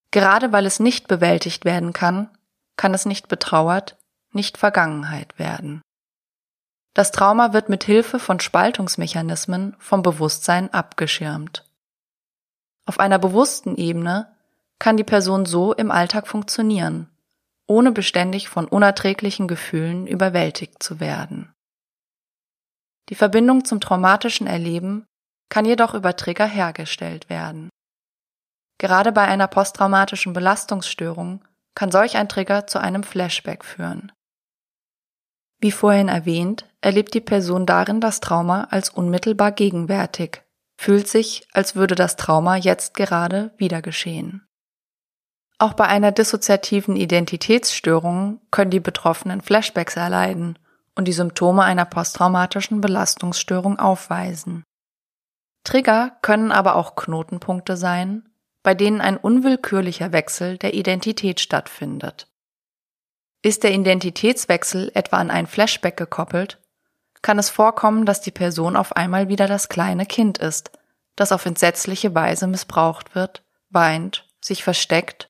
Gerade 0.09 0.51
weil 0.51 0.65
es 0.65 0.79
nicht 0.79 1.07
bewältigt 1.07 1.65
werden 1.65 1.93
kann, 1.93 2.35
kann 2.75 2.95
es 2.95 3.05
nicht 3.05 3.27
betrauert, 3.27 3.97
nicht 4.31 4.57
Vergangenheit 4.57 5.37
werden. 5.37 5.83
Das 6.95 7.11
Trauma 7.11 7.53
wird 7.53 7.69
mit 7.69 7.83
Hilfe 7.83 8.17
von 8.17 8.39
Spaltungsmechanismen 8.39 9.75
vom 9.77 10.01
Bewusstsein 10.01 10.73
abgeschirmt. 10.73 11.63
Auf 12.87 12.99
einer 12.99 13.19
bewussten 13.19 13.75
Ebene 13.75 14.34
kann 14.79 14.97
die 14.97 15.03
Person 15.03 15.45
so 15.45 15.73
im 15.73 15.91
Alltag 15.91 16.27
funktionieren, 16.27 17.09
ohne 17.67 17.91
beständig 17.91 18.49
von 18.49 18.67
unerträglichen 18.67 19.47
Gefühlen 19.47 20.07
überwältigt 20.07 20.81
zu 20.81 20.99
werden. 20.99 21.53
Die 23.09 23.15
Verbindung 23.15 23.65
zum 23.65 23.79
traumatischen 23.79 24.47
Erleben 24.47 25.05
kann 25.49 25.65
jedoch 25.65 25.93
über 25.93 26.15
Trigger 26.15 26.47
hergestellt 26.47 27.29
werden. 27.29 27.69
Gerade 28.77 29.11
bei 29.11 29.25
einer 29.25 29.47
posttraumatischen 29.47 30.33
Belastungsstörung 30.33 31.43
kann 31.75 31.91
solch 31.91 32.17
ein 32.17 32.29
Trigger 32.29 32.67
zu 32.67 32.79
einem 32.79 33.03
Flashback 33.03 33.63
führen. 33.63 34.11
Wie 35.59 35.71
vorhin 35.71 36.09
erwähnt, 36.09 36.69
erlebt 36.81 37.13
die 37.13 37.21
Person 37.21 37.65
darin 37.65 38.01
das 38.01 38.19
Trauma 38.19 38.65
als 38.65 38.89
unmittelbar 38.89 39.51
gegenwärtig, 39.51 40.43
fühlt 40.77 41.07
sich, 41.07 41.47
als 41.53 41.75
würde 41.75 41.95
das 41.95 42.17
Trauma 42.17 42.57
jetzt 42.57 42.93
gerade 42.95 43.53
wieder 43.57 43.81
geschehen. 43.81 44.44
Auch 45.57 45.73
bei 45.73 45.85
einer 45.85 46.11
dissoziativen 46.11 46.95
Identitätsstörung 46.95 48.41
können 48.51 48.71
die 48.71 48.81
Betroffenen 48.81 49.41
Flashbacks 49.41 49.95
erleiden 49.95 50.59
und 50.95 51.07
die 51.07 51.13
Symptome 51.13 51.63
einer 51.63 51.85
posttraumatischen 51.85 52.81
Belastungsstörung 52.81 53.79
aufweisen. 53.79 54.63
Trigger 55.63 56.17
können 56.21 56.51
aber 56.51 56.75
auch 56.75 56.95
Knotenpunkte 56.95 57.77
sein, 57.77 58.29
bei 58.63 58.73
denen 58.73 59.01
ein 59.01 59.17
unwillkürlicher 59.17 60.11
Wechsel 60.11 60.57
der 60.57 60.73
Identität 60.73 61.39
stattfindet. 61.39 62.27
Ist 63.41 63.63
der 63.63 63.71
Identitätswechsel 63.71 64.91
etwa 64.93 65.17
an 65.17 65.29
ein 65.29 65.47
Flashback 65.47 65.97
gekoppelt, 65.97 66.59
kann 67.21 67.39
es 67.39 67.49
vorkommen, 67.49 68.05
dass 68.05 68.21
die 68.21 68.31
Person 68.31 68.75
auf 68.75 68.95
einmal 68.95 69.29
wieder 69.29 69.47
das 69.47 69.69
kleine 69.69 70.05
Kind 70.05 70.37
ist, 70.37 70.71
das 71.15 71.31
auf 71.31 71.45
entsetzliche 71.45 72.13
Weise 72.13 72.47
missbraucht 72.47 73.15
wird, 73.15 73.43
weint, 73.69 74.27
sich 74.41 74.63
versteckt, 74.63 75.29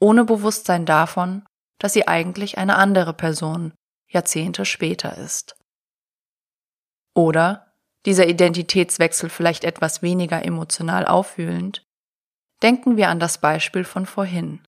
ohne 0.00 0.24
Bewusstsein 0.24 0.86
davon, 0.86 1.46
dass 1.78 1.92
sie 1.92 2.08
eigentlich 2.08 2.58
eine 2.58 2.76
andere 2.76 3.14
Person 3.14 3.72
Jahrzehnte 4.08 4.64
später 4.64 5.16
ist. 5.16 5.56
Oder 7.14 7.72
dieser 8.06 8.26
Identitätswechsel 8.26 9.30
vielleicht 9.30 9.64
etwas 9.64 10.02
weniger 10.02 10.44
emotional 10.44 11.06
auffühlend, 11.06 11.84
denken 12.62 12.96
wir 12.96 13.08
an 13.08 13.20
das 13.20 13.38
Beispiel 13.38 13.84
von 13.84 14.06
vorhin. 14.06 14.64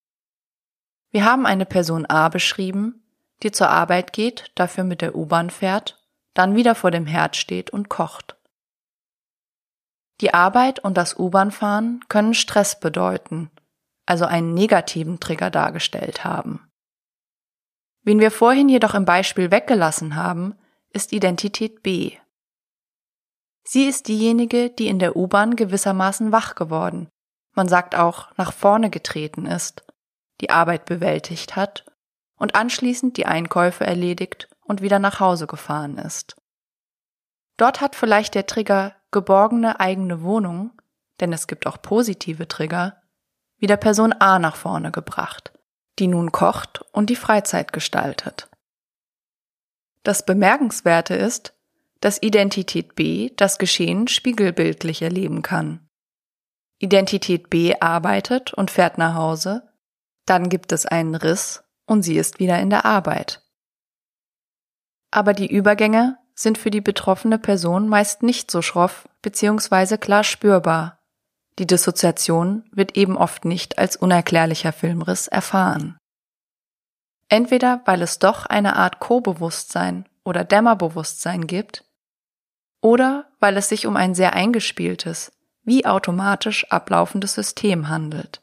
Wir 1.11 1.25
haben 1.25 1.47
eine 1.47 1.67
Person 1.67 2.07
A 2.07 2.29
beschrieben, 2.29 3.05
die 3.43 3.51
zur 3.51 3.69
Arbeit 3.69 4.13
geht, 4.13 4.53
dafür 4.55 4.85
mit 4.85 5.01
der 5.01 5.17
U-Bahn 5.17 5.51
fährt 5.51 6.03
dann 6.35 6.55
wieder 6.57 6.75
vor 6.75 6.91
dem 6.91 7.07
Herd 7.07 7.37
steht 7.37 7.71
und 7.71 7.89
kocht. 7.89 8.37
Die 10.21 10.35
Arbeit 10.35 10.79
und 10.79 10.97
das 10.97 11.19
U-Bahn-Fahren 11.19 12.01
können 12.09 12.35
Stress 12.35 12.79
bedeuten, 12.79 13.51
also 14.07 14.25
einen 14.25 14.55
negativen 14.55 15.21
Trigger 15.21 15.51
dargestellt 15.51 16.25
haben. 16.25 16.69
Wen 18.03 18.21
wir 18.21 18.31
vorhin 18.31 18.69
jedoch 18.69 18.95
im 18.95 19.05
Beispiel 19.05 19.51
weggelassen 19.51 20.17
haben, 20.17 20.57
ist 20.91 21.13
Identität 21.13 21.83
B. 21.83 22.17
Sie 23.65 23.87
ist 23.87 24.09
diejenige, 24.09 24.71
die 24.71 24.89
in 24.89 24.99
der 24.99 25.17
U-Bahn 25.17 25.55
gewissermaßen 25.55 26.33
wach 26.33 26.57
geworden, 26.57 27.09
man 27.55 27.69
sagt 27.69 27.95
auch 27.95 28.31
nach 28.37 28.53
vorne 28.53 28.91
getreten 28.91 29.47
ist, 29.47 29.85
die 30.41 30.51
Arbeit 30.51 30.87
bewältigt 30.87 31.55
hat 31.55 31.85
und 32.37 32.55
anschließend 32.55 33.17
die 33.17 33.27
Einkäufe 33.27 33.85
erledigt 33.87 34.49
und 34.63 34.81
wieder 34.81 34.99
nach 34.99 35.21
Hause 35.21 35.47
gefahren 35.47 35.99
ist. 35.99 36.37
Dort 37.59 37.81
hat 37.81 37.95
vielleicht 37.95 38.35
der 38.35 38.47
Trigger 38.47 38.97
geborgene 39.11 39.79
eigene 39.81 40.23
Wohnung, 40.23 40.73
denn 41.21 41.33
es 41.33 41.47
gibt 41.47 41.67
auch 41.67 41.83
positive 41.83 42.49
Trigger, 42.49 43.02
wieder 43.63 43.79
Person 43.79 44.13
A 44.13 44.39
nach 44.39 44.57
vorne 44.57 44.91
gebracht, 44.91 45.53
die 45.99 46.09
nun 46.09 46.33
kocht 46.33 46.83
und 46.93 47.09
die 47.09 47.17
Freizeit 47.17 47.73
gestaltet. 47.73 48.51
Das 50.03 50.27
Bemerkenswerte 50.27 51.15
ist, 51.15 51.55
dass 52.01 52.21
Identität 52.21 52.97
B 52.97 53.31
das 53.37 53.59
Geschehen 53.59 54.09
spiegelbildlich 54.09 55.01
erleben 55.01 55.43
kann. 55.43 55.89
Identität 56.79 57.49
B 57.49 57.77
arbeitet 57.79 58.53
und 58.53 58.73
fährt 58.73 58.99
nach 58.99 59.15
Hause, 59.15 59.73
dann 60.27 60.49
gibt 60.49 60.73
es 60.73 60.85
einen 60.85 61.15
Riss 61.15 61.63
und 61.87 62.03
sie 62.03 62.17
ist 62.17 62.41
wieder 62.41 62.59
in 62.59 62.69
der 62.69 62.85
Arbeit. 62.85 63.43
Aber 65.13 65.35
die 65.35 65.51
Übergänge 65.51 66.19
sind 66.35 66.59
für 66.59 66.73
die 66.73 66.81
betroffene 66.81 67.39
Person 67.39 67.89
meist 67.89 68.25
nicht 68.25 68.51
so 68.51 68.63
schroff 68.63 69.09
bzw. 69.23 69.99
klar 69.99 70.25
spürbar. 70.25 71.02
Die 71.59 71.67
Dissoziation 71.67 72.65
wird 72.73 72.97
eben 72.97 73.17
oft 73.17 73.45
nicht 73.45 73.79
als 73.79 73.97
unerklärlicher 73.97 74.73
Filmriss 74.73 75.29
erfahren. 75.29 75.99
Entweder 77.29 77.83
weil 77.85 78.03
es 78.03 78.19
doch 78.19 78.47
eine 78.47 78.77
Art 78.77 79.01
Co-Bewusstsein 79.01 80.09
oder 80.25 80.45
Dämmerbewusstsein 80.45 81.47
gibt, 81.47 81.85
oder 82.83 83.31
weil 83.41 83.57
es 83.57 83.69
sich 83.69 83.87
um 83.87 83.97
ein 83.97 84.15
sehr 84.15 84.35
eingespieltes, 84.35 85.33
wie 85.63 85.87
automatisch 85.87 86.71
ablaufendes 86.71 87.35
System 87.35 87.89
handelt. 87.89 88.43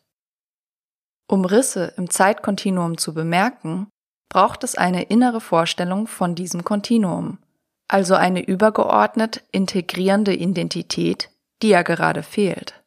Um 1.27 1.45
Risse 1.45 1.93
im 1.97 2.09
Zeitkontinuum 2.09 2.97
zu 2.97 3.13
bemerken, 3.13 3.89
braucht 4.29 4.63
es 4.63 4.75
eine 4.75 5.03
innere 5.03 5.41
Vorstellung 5.41 6.07
von 6.07 6.35
diesem 6.35 6.63
Kontinuum, 6.63 7.39
also 7.87 8.15
eine 8.15 8.41
übergeordnet 8.43 9.43
integrierende 9.51 10.33
Identität, 10.33 11.29
die 11.61 11.69
ja 11.69 11.81
gerade 11.81 12.23
fehlt. 12.23 12.81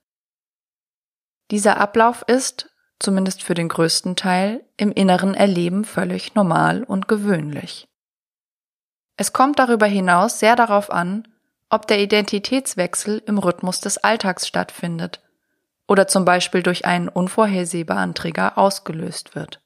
Dieser 1.53 1.77
Ablauf 1.77 2.23
ist, 2.23 2.71
zumindest 2.99 3.43
für 3.43 3.53
den 3.53 3.69
größten 3.69 4.17
Teil, 4.17 4.65
im 4.79 4.91
inneren 4.91 5.35
Erleben 5.35 5.85
völlig 5.85 6.35
normal 6.35 6.83
und 6.83 7.09
gewöhnlich. 7.09 7.89
Es 9.19 9.35
kommt 9.35 9.59
darüber 9.59 9.85
hinaus 9.85 10.39
sehr 10.39 10.57
darauf 10.57 10.91
an, 10.91 11.29
ob 11.69 11.87
der 11.87 12.01
Identitätswechsel 12.01 13.23
im 13.27 13.37
Rhythmus 13.37 13.81
des 13.81 13.99
Alltags 13.99 14.49
stattfindet 14.49 15.21
oder 15.87 16.09
zum 16.09 16.25
Beispiel 16.25 16.63
durch 16.63 16.87
einen 16.87 17.11
unvorhersehbaren 17.11 18.15
Trigger 18.15 18.57
ausgelöst 18.57 19.35
wird. 19.35 19.61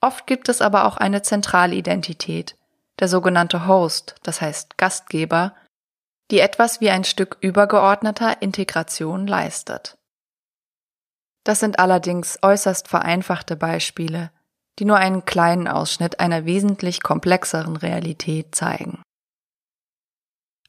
Oft 0.00 0.26
gibt 0.26 0.48
es 0.48 0.62
aber 0.62 0.84
auch 0.84 0.96
eine 0.96 1.22
Zentralidentität, 1.22 2.56
der 2.98 3.06
sogenannte 3.06 3.68
Host, 3.68 4.16
das 4.24 4.40
heißt 4.40 4.78
Gastgeber, 4.78 5.54
die 6.30 6.40
etwas 6.40 6.80
wie 6.80 6.90
ein 6.90 7.04
Stück 7.04 7.36
übergeordneter 7.40 8.40
Integration 8.42 9.26
leistet. 9.26 9.98
Das 11.44 11.60
sind 11.60 11.78
allerdings 11.78 12.38
äußerst 12.42 12.88
vereinfachte 12.88 13.56
Beispiele, 13.56 14.30
die 14.78 14.86
nur 14.86 14.96
einen 14.96 15.24
kleinen 15.24 15.68
Ausschnitt 15.68 16.20
einer 16.20 16.46
wesentlich 16.46 17.02
komplexeren 17.02 17.76
Realität 17.76 18.54
zeigen. 18.54 19.02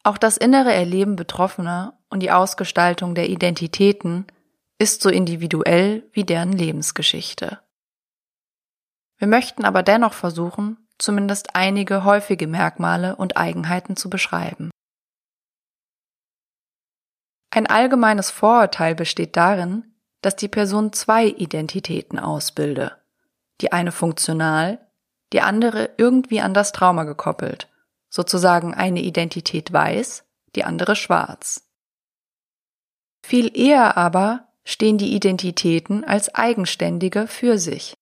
Auch 0.04 0.18
das 0.18 0.38
innere 0.38 0.74
Erleben 0.74 1.16
Betroffener 1.16 1.98
und 2.10 2.20
die 2.20 2.32
Ausgestaltung 2.32 3.16
der 3.16 3.30
Identitäten 3.30 4.28
ist 4.78 5.02
so 5.02 5.10
individuell 5.10 6.08
wie 6.12 6.26
deren 6.26 6.52
Lebensgeschichte. 6.52 7.60
Wir 9.18 9.28
möchten 9.28 9.64
aber 9.64 9.82
dennoch 9.82 10.14
versuchen, 10.14 10.78
zumindest 10.98 11.56
einige 11.56 12.04
häufige 12.04 12.48
Merkmale 12.48 13.16
und 13.16 13.38
Eigenheiten 13.38 13.96
zu 13.96 14.10
beschreiben. 14.10 14.70
Ein 17.56 17.68
allgemeines 17.68 18.32
Vorurteil 18.32 18.96
besteht 18.96 19.38
darin, 19.38 19.86
dass 20.20 20.36
die 20.36 20.50
Person 20.50 20.92
zwei 20.92 21.28
Identitäten 21.28 22.20
ausbilde, 22.20 22.92
die 23.62 23.72
eine 23.72 23.94
funktional, 23.94 24.86
die 25.32 25.40
andere 25.40 25.92
irgendwie 25.96 26.42
an 26.42 26.54
das 26.54 26.74
Trauma 26.74 27.06
gekoppelt, 27.06 27.70
sozusagen 28.10 28.74
eine 28.74 29.00
Identität 29.00 29.72
weiß, 29.72 30.26
die 30.58 30.66
andere 30.66 30.98
schwarz. 30.98 31.64
Viel 33.26 33.58
eher 33.58 33.96
aber 33.96 34.50
stehen 34.66 34.98
die 34.98 35.16
Identitäten 35.16 36.04
als 36.04 36.36
eigenständige 36.36 37.26
für 37.26 37.58
sich. 37.58 37.96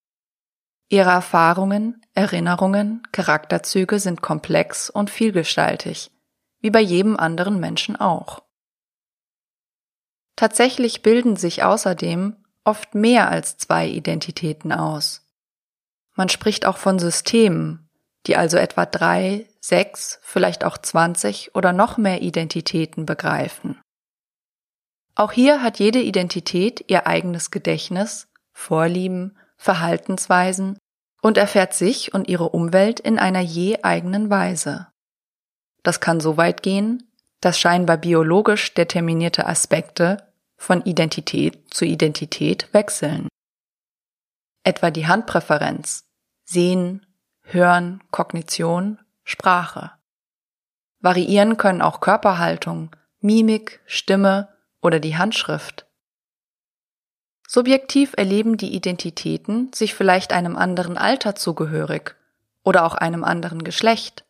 Ihre 0.90 1.12
Erfahrungen, 1.12 2.02
Erinnerungen, 2.16 3.04
Charakterzüge 3.12 4.00
sind 4.00 4.24
komplex 4.24 4.90
und 4.90 5.12
vielgestaltig, 5.12 6.10
wie 6.60 6.72
bei 6.72 6.82
jedem 6.82 7.18
anderen 7.18 7.60
Menschen 7.60 7.96
auch. 7.96 8.42
Tatsächlich 10.36 11.02
bilden 11.02 11.36
sich 11.36 11.64
außerdem 11.64 12.36
oft 12.64 12.96
mehr 12.96 13.30
als 13.30 13.58
zwei 13.58 13.88
Identitäten 13.88 14.72
aus. 14.72 15.22
Man 16.16 16.30
spricht 16.30 16.66
auch 16.66 16.78
von 16.78 17.00
Systemen, 17.00 17.90
die 18.26 18.36
also 18.36 18.58
etwa 18.58 18.86
drei, 18.86 19.48
sechs, 19.60 20.20
vielleicht 20.22 20.64
auch 20.64 20.78
zwanzig 20.78 21.56
oder 21.56 21.74
noch 21.74 21.98
mehr 21.98 22.22
Identitäten 22.22 23.06
begreifen. 23.06 23.80
Auch 25.16 25.32
hier 25.32 25.62
hat 25.62 25.80
jede 25.80 26.02
Identität 26.02 26.86
ihr 26.88 27.06
eigenes 27.06 27.52
Gedächtnis, 27.52 28.28
Vorlieben, 28.52 29.38
Verhaltensweisen 29.58 30.78
und 31.22 31.38
erfährt 31.38 31.74
sich 31.74 32.14
und 32.14 32.28
ihre 32.28 32.50
Umwelt 32.50 33.00
in 33.00 33.20
einer 33.20 33.40
je 33.40 33.82
eigenen 33.84 34.30
Weise. 34.30 34.88
Das 35.84 36.00
kann 36.00 36.20
so 36.20 36.38
weit 36.38 36.64
gehen, 36.64 37.10
dass 37.44 37.60
scheinbar 37.60 37.98
biologisch 37.98 38.74
determinierte 38.74 39.46
Aspekte 39.46 40.26
von 40.56 40.82
Identität 40.86 41.74
zu 41.74 41.84
Identität 41.84 42.70
wechseln. 42.72 43.28
Etwa 44.64 44.92
die 44.92 45.08
Handpräferenz, 45.08 46.06
Sehen, 46.46 47.06
Hören, 47.42 48.02
Kognition, 48.12 48.98
Sprache. 49.26 49.92
Variieren 51.02 51.58
können 51.58 51.82
auch 51.82 52.00
Körperhaltung, 52.00 52.96
Mimik, 53.20 53.82
Stimme 53.86 54.48
oder 54.82 55.02
die 55.02 55.18
Handschrift. 55.18 55.86
Subjektiv 57.46 58.14
erleben 58.16 58.56
die 58.56 58.74
Identitäten 58.74 59.74
sich 59.74 59.96
vielleicht 59.96 60.32
einem 60.32 60.56
anderen 60.56 60.98
Alter 60.98 61.36
zugehörig 61.36 62.16
oder 62.64 62.86
auch 62.86 62.96
einem 62.96 63.26
anderen 63.26 63.66
Geschlecht, 63.66 64.23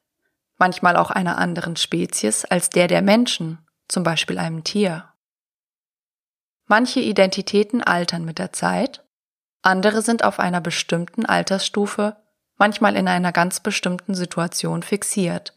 manchmal 0.63 0.95
auch 0.95 1.11
einer 1.11 1.39
anderen 1.39 1.75
Spezies 1.75 2.45
als 2.45 2.69
der 2.69 2.87
der 2.87 3.01
Menschen 3.01 3.57
zum 3.89 4.03
Beispiel 4.03 4.37
einem 4.37 4.63
Tier. 4.63 5.09
Manche 6.67 7.01
Identitäten 7.01 7.83
altern 7.83 8.23
mit 8.23 8.39
der 8.39 8.53
Zeit, 8.53 9.05
andere 9.61 10.01
sind 10.01 10.23
auf 10.23 10.39
einer 10.39 10.61
bestimmten 10.61 11.25
Altersstufe, 11.25 12.15
manchmal 12.55 12.95
in 12.95 13.09
einer 13.09 13.33
ganz 13.33 13.59
bestimmten 13.59 14.15
Situation 14.15 14.83
fixiert, 14.83 15.53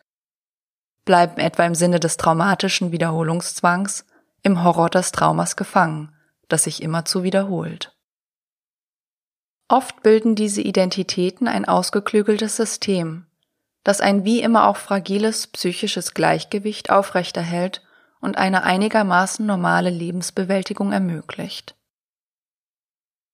bleiben 1.04 1.38
etwa 1.40 1.64
im 1.64 1.76
Sinne 1.76 2.00
des 2.00 2.16
traumatischen 2.16 2.90
Wiederholungszwangs 2.90 4.06
im 4.42 4.64
Horror 4.64 4.90
des 4.90 5.12
Traumas 5.12 5.54
gefangen, 5.54 6.16
das 6.48 6.64
sich 6.64 6.82
immerzu 6.82 7.22
wiederholt. 7.22 7.96
Oft 9.68 10.02
bilden 10.02 10.34
diese 10.34 10.62
Identitäten 10.62 11.46
ein 11.46 11.64
ausgeklügeltes 11.64 12.56
System, 12.56 13.25
das 13.86 14.00
ein 14.00 14.24
wie 14.24 14.42
immer 14.42 14.66
auch 14.66 14.78
fragiles 14.78 15.46
psychisches 15.46 16.12
Gleichgewicht 16.12 16.90
aufrechterhält 16.90 17.82
und 18.20 18.36
eine 18.36 18.64
einigermaßen 18.64 19.46
normale 19.46 19.90
Lebensbewältigung 19.90 20.90
ermöglicht. 20.90 21.76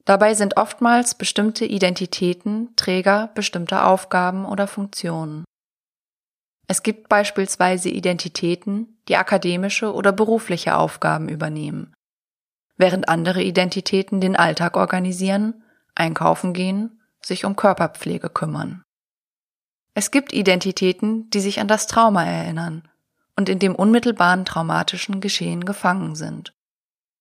Dabei 0.04 0.34
sind 0.34 0.58
oftmals 0.58 1.14
bestimmte 1.14 1.64
Identitäten 1.64 2.76
Träger 2.76 3.30
bestimmter 3.34 3.86
Aufgaben 3.86 4.44
oder 4.44 4.66
Funktionen. 4.66 5.46
Es 6.68 6.82
gibt 6.82 7.08
beispielsweise 7.08 7.88
Identitäten, 7.88 9.00
die 9.08 9.16
akademische 9.16 9.94
oder 9.94 10.12
berufliche 10.12 10.76
Aufgaben 10.76 11.30
übernehmen, 11.30 11.94
während 12.76 13.08
andere 13.08 13.42
Identitäten 13.42 14.20
den 14.20 14.36
Alltag 14.36 14.76
organisieren, 14.76 15.64
einkaufen 15.94 16.52
gehen, 16.52 17.00
sich 17.22 17.46
um 17.46 17.56
Körperpflege 17.56 18.28
kümmern. 18.28 18.82
Es 19.94 20.10
gibt 20.10 20.32
Identitäten, 20.32 21.28
die 21.30 21.40
sich 21.40 21.60
an 21.60 21.68
das 21.68 21.86
Trauma 21.86 22.24
erinnern 22.24 22.88
und 23.36 23.48
in 23.48 23.58
dem 23.58 23.74
unmittelbaren 23.74 24.44
traumatischen 24.44 25.20
Geschehen 25.20 25.64
gefangen 25.64 26.14
sind, 26.14 26.54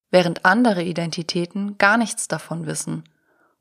während 0.10 0.46
andere 0.46 0.84
Identitäten 0.84 1.78
gar 1.78 1.98
nichts 1.98 2.28
davon 2.28 2.66
wissen 2.66 3.04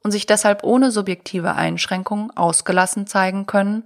und 0.03 0.13
sich 0.13 0.27
deshalb 0.27 0.63
ohne 0.63 0.91
subjektive 0.91 1.55
Einschränkung 1.55 2.31
ausgelassen 2.37 3.07
zeigen 3.07 3.47
können, 3.47 3.85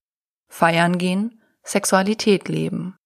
feiern 0.48 0.98
gehen, 0.98 1.40
Sexualität 1.62 2.48
leben. 2.48 2.96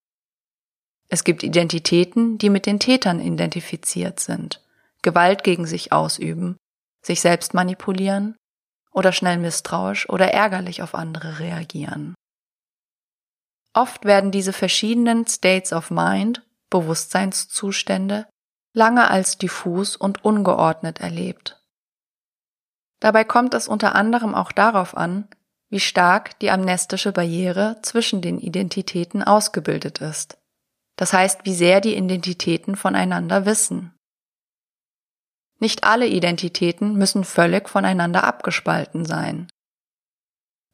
Es 1.08 1.24
gibt 1.24 1.42
Identitäten, 1.42 2.36
die 2.36 2.50
mit 2.50 2.66
den 2.66 2.80
Tätern 2.80 3.20
identifiziert 3.20 4.20
sind, 4.20 4.62
Gewalt 5.02 5.44
gegen 5.44 5.66
sich 5.66 5.92
ausüben, 5.92 6.56
sich 7.02 7.20
selbst 7.20 7.54
manipulieren 7.54 8.36
oder 8.98 9.12
schnell 9.12 9.38
misstrauisch 9.38 10.08
oder 10.08 10.32
ärgerlich 10.32 10.82
auf 10.82 10.96
andere 10.96 11.38
reagieren. 11.38 12.16
Oft 13.72 14.04
werden 14.04 14.32
diese 14.32 14.52
verschiedenen 14.52 15.24
States 15.24 15.72
of 15.72 15.92
Mind, 15.92 16.42
Bewusstseinszustände, 16.68 18.26
lange 18.74 19.08
als 19.08 19.38
diffus 19.38 19.96
und 19.96 20.24
ungeordnet 20.24 20.98
erlebt. 20.98 21.62
Dabei 22.98 23.22
kommt 23.22 23.54
es 23.54 23.68
unter 23.68 23.94
anderem 23.94 24.34
auch 24.34 24.50
darauf 24.50 24.96
an, 24.96 25.28
wie 25.70 25.78
stark 25.78 26.36
die 26.40 26.50
amnestische 26.50 27.12
Barriere 27.12 27.78
zwischen 27.82 28.20
den 28.20 28.40
Identitäten 28.40 29.22
ausgebildet 29.22 30.00
ist. 30.00 30.38
Das 30.96 31.12
heißt, 31.12 31.42
wie 31.44 31.54
sehr 31.54 31.80
die 31.80 31.96
Identitäten 31.96 32.74
voneinander 32.74 33.46
wissen. 33.46 33.94
Nicht 35.58 35.84
alle 35.84 36.06
Identitäten 36.06 36.94
müssen 36.94 37.24
völlig 37.24 37.68
voneinander 37.68 38.24
abgespalten 38.24 39.04
sein. 39.04 39.48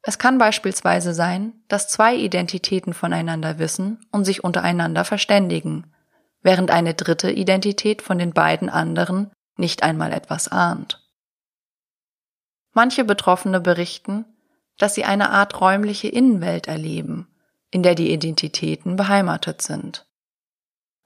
Es 0.03 0.19
kann 0.19 0.37
beispielsweise 0.37 1.15
sein, 1.15 1.53
dass 1.67 1.87
zwei 1.87 2.15
Identitäten 2.15 2.93
voneinander 2.93 3.57
wissen 3.57 4.05
und 4.11 4.23
sich 4.23 4.43
untereinander 4.43 5.03
verständigen, 5.03 5.91
während 6.41 6.69
eine 6.69 6.93
dritte 6.93 7.31
Identität 7.31 8.03
von 8.03 8.19
den 8.19 8.31
beiden 8.31 8.69
anderen 8.69 9.31
nicht 9.57 9.81
einmal 9.81 10.11
etwas 10.11 10.47
ahnt. 10.47 11.01
Manche 12.73 13.03
Betroffene 13.03 13.59
berichten, 13.59 14.25
dass 14.77 14.93
sie 14.93 15.05
eine 15.05 15.31
Art 15.31 15.59
räumliche 15.59 16.09
Innenwelt 16.09 16.67
erleben, 16.67 17.27
in 17.71 17.81
der 17.81 17.95
die 17.95 18.11
Identitäten 18.11 18.97
beheimatet 18.97 19.63
sind. 19.63 20.05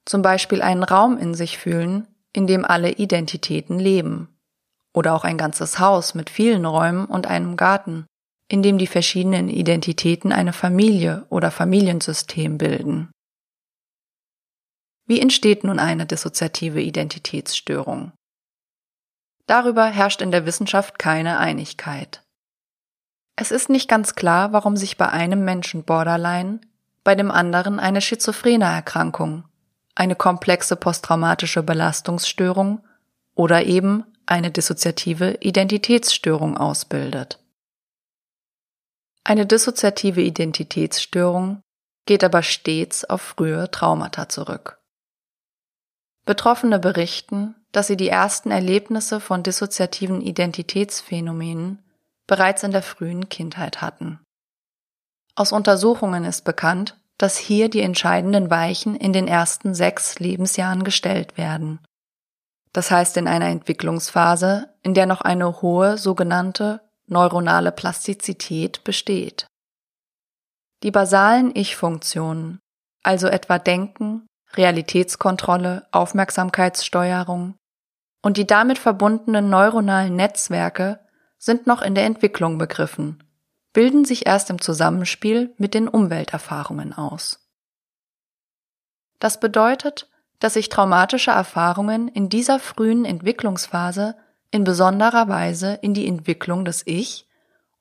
Zum 0.06 0.22
Beispiel 0.22 0.62
einen 0.62 0.84
Raum 0.84 1.18
in 1.18 1.36
sich 1.36 1.58
fühlen, 1.58 2.08
in 2.40 2.48
dem 2.48 2.64
alle 2.64 2.92
Identitäten 2.94 3.80
leben. 3.80 4.30
Oder 4.94 5.14
auch 5.14 5.26
ein 5.26 5.38
ganzes 5.38 5.78
Haus 5.78 6.16
mit 6.16 6.30
vielen 6.30 6.66
Räumen 6.66 7.06
und 7.06 7.28
einem 7.28 7.58
Garten, 7.58 8.06
in 8.48 8.64
dem 8.64 8.78
die 8.78 8.88
verschiedenen 8.88 9.50
Identitäten 9.50 10.32
eine 10.32 10.54
Familie 10.54 11.26
oder 11.30 11.52
Familiensystem 11.52 12.58
bilden. 12.58 13.12
Wie 15.06 15.20
entsteht 15.20 15.66
nun 15.66 15.80
eine 15.80 16.06
dissoziative 16.06 16.82
Identitätsstörung? 16.82 18.14
Darüber 19.46 19.88
herrscht 19.88 20.22
in 20.22 20.32
der 20.32 20.46
Wissenschaft 20.46 20.98
keine 20.98 21.40
Einigkeit. 21.40 22.24
Es 23.36 23.52
ist 23.52 23.70
nicht 23.70 23.90
ganz 23.90 24.16
klar, 24.16 24.54
warum 24.54 24.78
sich 24.78 24.96
bei 24.96 25.10
einem 25.10 25.44
Menschen 25.44 25.84
Borderline, 25.84 26.62
bei 27.04 27.16
dem 27.16 27.32
anderen 27.32 27.80
eine 27.80 28.00
schizophrene 28.00 28.66
Erkrankung 28.66 29.49
eine 30.00 30.16
komplexe 30.16 30.78
posttraumatische 30.78 31.62
Belastungsstörung 31.62 32.82
oder 33.36 33.66
eben 33.66 34.06
eine 34.26 34.50
dissoziative 34.50 35.40
Identitätsstörung 35.42 36.58
ausbildet. 36.58 37.40
Eine 39.26 39.46
dissoziative 39.46 40.22
Identitätsstörung 40.22 41.62
geht 42.06 42.24
aber 42.24 42.44
stets 42.44 43.04
auf 43.04 43.22
frühe 43.22 43.70
Traumata 43.72 44.30
zurück. 44.30 44.80
Betroffene 46.26 46.80
berichten, 46.80 47.56
dass 47.74 47.88
sie 47.88 47.98
die 47.98 48.08
ersten 48.10 48.52
Erlebnisse 48.52 49.20
von 49.20 49.44
dissoziativen 49.44 50.22
Identitätsphänomenen 50.22 51.84
bereits 52.26 52.64
in 52.64 52.72
der 52.72 52.84
frühen 52.84 53.28
Kindheit 53.28 53.82
hatten. 53.82 54.20
Aus 55.36 55.52
Untersuchungen 55.52 56.24
ist 56.24 56.46
bekannt, 56.46 56.99
dass 57.20 57.38
hier 57.38 57.70
die 57.70 57.82
entscheidenden 57.82 58.50
Weichen 58.50 58.96
in 58.96 59.14
den 59.14 59.28
ersten 59.28 59.76
sechs 59.76 60.20
Lebensjahren 60.20 60.84
gestellt 60.84 61.38
werden. 61.38 61.80
Das 62.72 62.90
heißt 62.90 63.18
in 63.18 63.28
einer 63.28 63.48
Entwicklungsphase, 63.48 64.74
in 64.84 64.94
der 64.94 65.06
noch 65.06 65.22
eine 65.22 65.62
hohe 65.62 65.98
sogenannte 65.98 66.82
neuronale 67.08 67.72
Plastizität 67.72 68.84
besteht. 68.84 69.48
Die 70.82 70.92
basalen 70.92 71.52
Ich-Funktionen, 71.54 72.60
also 73.04 73.28
etwa 73.28 73.60
Denken, 73.60 74.26
Realitätskontrolle, 74.54 75.88
Aufmerksamkeitssteuerung 75.92 77.56
und 78.24 78.38
die 78.38 78.48
damit 78.48 78.78
verbundenen 78.78 79.50
neuronalen 79.50 80.16
Netzwerke 80.16 81.02
sind 81.38 81.68
noch 81.68 81.82
in 81.82 81.96
der 81.96 82.06
Entwicklung 82.06 82.58
begriffen 82.58 83.24
bilden 83.74 84.06
sich 84.06 84.26
erst 84.26 84.50
im 84.50 84.62
Zusammenspiel 84.62 85.54
mit 85.58 85.74
den 85.74 85.88
Umwelterfahrungen 85.88 86.94
aus. 86.94 87.50
Das 89.20 89.40
bedeutet, 89.40 90.10
dass 90.40 90.54
sich 90.54 90.70
traumatische 90.70 91.32
Erfahrungen 91.32 92.08
in 92.08 92.30
dieser 92.30 92.60
frühen 92.60 93.06
Entwicklungsphase 93.06 94.16
in 94.52 94.64
besonderer 94.64 95.28
Weise 95.28 95.78
in 95.82 95.94
die 95.94 96.08
Entwicklung 96.08 96.66
des 96.66 96.84
Ich 96.86 97.28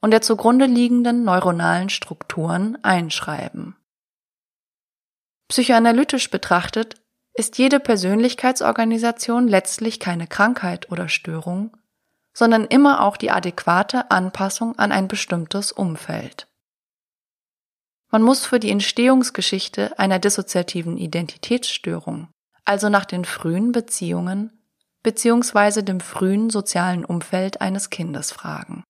und 0.00 0.10
der 0.10 0.20
zugrunde 0.20 0.66
liegenden 0.66 1.24
neuronalen 1.24 1.88
Strukturen 1.88 2.76
einschreiben. 2.84 3.76
Psychoanalytisch 5.48 6.30
betrachtet 6.30 6.96
ist 7.32 7.56
jede 7.56 7.80
Persönlichkeitsorganisation 7.80 9.48
letztlich 9.48 10.00
keine 10.00 10.26
Krankheit 10.26 10.90
oder 10.90 11.08
Störung, 11.08 11.76
sondern 12.38 12.66
immer 12.66 13.02
auch 13.02 13.16
die 13.16 13.32
adäquate 13.32 14.12
Anpassung 14.12 14.78
an 14.78 14.92
ein 14.92 15.08
bestimmtes 15.08 15.72
Umfeld. 15.72 16.46
Man 18.12 18.22
muss 18.22 18.46
für 18.46 18.60
die 18.60 18.70
Entstehungsgeschichte 18.70 19.98
einer 19.98 20.20
dissoziativen 20.20 20.98
Identitätsstörung, 20.98 22.28
also 22.64 22.90
nach 22.90 23.06
den 23.06 23.24
frühen 23.24 23.72
Beziehungen 23.72 24.52
bzw. 25.02 25.82
dem 25.82 25.98
frühen 25.98 26.48
sozialen 26.48 27.04
Umfeld 27.04 27.60
eines 27.60 27.90
Kindes 27.90 28.30
fragen. 28.30 28.84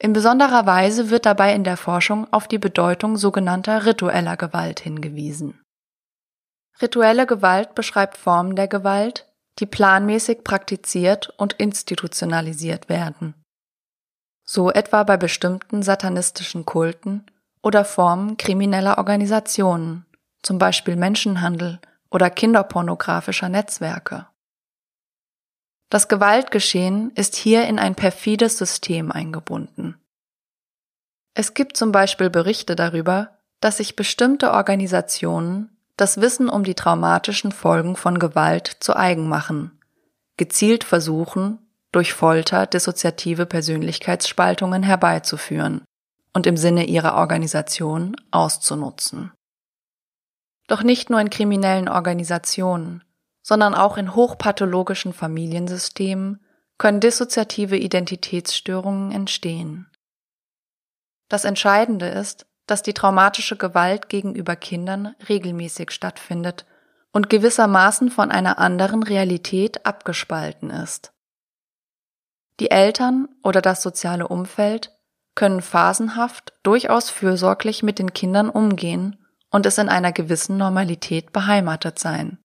In 0.00 0.12
besonderer 0.12 0.66
Weise 0.66 1.10
wird 1.10 1.26
dabei 1.26 1.54
in 1.54 1.62
der 1.62 1.76
Forschung 1.76 2.26
auf 2.32 2.48
die 2.48 2.58
Bedeutung 2.58 3.16
sogenannter 3.16 3.86
ritueller 3.86 4.36
Gewalt 4.36 4.80
hingewiesen. 4.80 5.62
Rituelle 6.82 7.24
Gewalt 7.24 7.76
beschreibt 7.76 8.16
Formen 8.16 8.56
der 8.56 8.66
Gewalt, 8.66 9.32
die 9.58 9.66
planmäßig 9.66 10.44
praktiziert 10.44 11.30
und 11.36 11.54
institutionalisiert 11.54 12.88
werden. 12.88 13.34
So 14.44 14.70
etwa 14.70 15.04
bei 15.04 15.16
bestimmten 15.16 15.82
satanistischen 15.82 16.66
Kulten 16.66 17.24
oder 17.62 17.84
Formen 17.84 18.36
krimineller 18.36 18.98
Organisationen, 18.98 20.04
zum 20.42 20.58
Beispiel 20.58 20.96
Menschenhandel 20.96 21.80
oder 22.10 22.30
kinderpornografischer 22.30 23.48
Netzwerke. 23.48 24.26
Das 25.88 26.08
Gewaltgeschehen 26.08 27.12
ist 27.12 27.36
hier 27.36 27.66
in 27.66 27.78
ein 27.78 27.94
perfides 27.94 28.58
System 28.58 29.12
eingebunden. 29.12 30.00
Es 31.34 31.54
gibt 31.54 31.76
zum 31.76 31.92
Beispiel 31.92 32.30
Berichte 32.30 32.76
darüber, 32.76 33.38
dass 33.60 33.78
sich 33.78 33.96
bestimmte 33.96 34.52
Organisationen 34.52 35.73
das 35.96 36.20
Wissen 36.20 36.48
um 36.48 36.64
die 36.64 36.74
traumatischen 36.74 37.52
Folgen 37.52 37.96
von 37.96 38.18
Gewalt 38.18 38.76
zu 38.80 38.96
eigen 38.96 39.28
machen, 39.28 39.78
gezielt 40.36 40.84
versuchen, 40.84 41.58
durch 41.92 42.12
Folter 42.12 42.66
dissoziative 42.66 43.46
Persönlichkeitsspaltungen 43.46 44.82
herbeizuführen 44.82 45.84
und 46.32 46.46
im 46.46 46.56
Sinne 46.56 46.86
ihrer 46.86 47.14
Organisation 47.14 48.16
auszunutzen. 48.32 49.32
Doch 50.66 50.82
nicht 50.82 51.10
nur 51.10 51.20
in 51.20 51.30
kriminellen 51.30 51.88
Organisationen, 51.88 53.04
sondern 53.42 53.74
auch 53.74 53.96
in 53.96 54.14
hochpathologischen 54.14 55.12
Familiensystemen 55.12 56.40
können 56.78 57.00
dissoziative 57.00 57.76
Identitätsstörungen 57.76 59.12
entstehen. 59.12 59.88
Das 61.28 61.44
Entscheidende 61.44 62.08
ist, 62.08 62.46
dass 62.66 62.82
die 62.82 62.94
traumatische 62.94 63.56
Gewalt 63.56 64.08
gegenüber 64.08 64.56
Kindern 64.56 65.14
regelmäßig 65.28 65.90
stattfindet 65.90 66.64
und 67.12 67.30
gewissermaßen 67.30 68.10
von 68.10 68.30
einer 68.30 68.58
anderen 68.58 69.02
Realität 69.02 69.86
abgespalten 69.86 70.70
ist. 70.70 71.12
Die 72.60 72.70
Eltern 72.70 73.28
oder 73.42 73.60
das 73.60 73.82
soziale 73.82 74.28
Umfeld 74.28 74.92
können 75.34 75.62
phasenhaft 75.62 76.52
durchaus 76.62 77.10
fürsorglich 77.10 77.82
mit 77.82 77.98
den 77.98 78.12
Kindern 78.12 78.48
umgehen 78.48 79.24
und 79.50 79.66
es 79.66 79.78
in 79.78 79.88
einer 79.88 80.12
gewissen 80.12 80.56
Normalität 80.56 81.32
beheimatet 81.32 81.98
sein. 81.98 82.38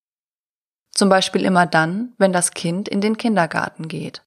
Zum 0.91 1.09
Beispiel 1.09 1.45
immer 1.45 1.65
dann, 1.65 2.13
wenn 2.17 2.33
das 2.33 2.51
Kind 2.51 2.89
in 2.89 3.01
den 3.01 3.17
Kindergarten 3.17 3.87
geht. 3.87 4.23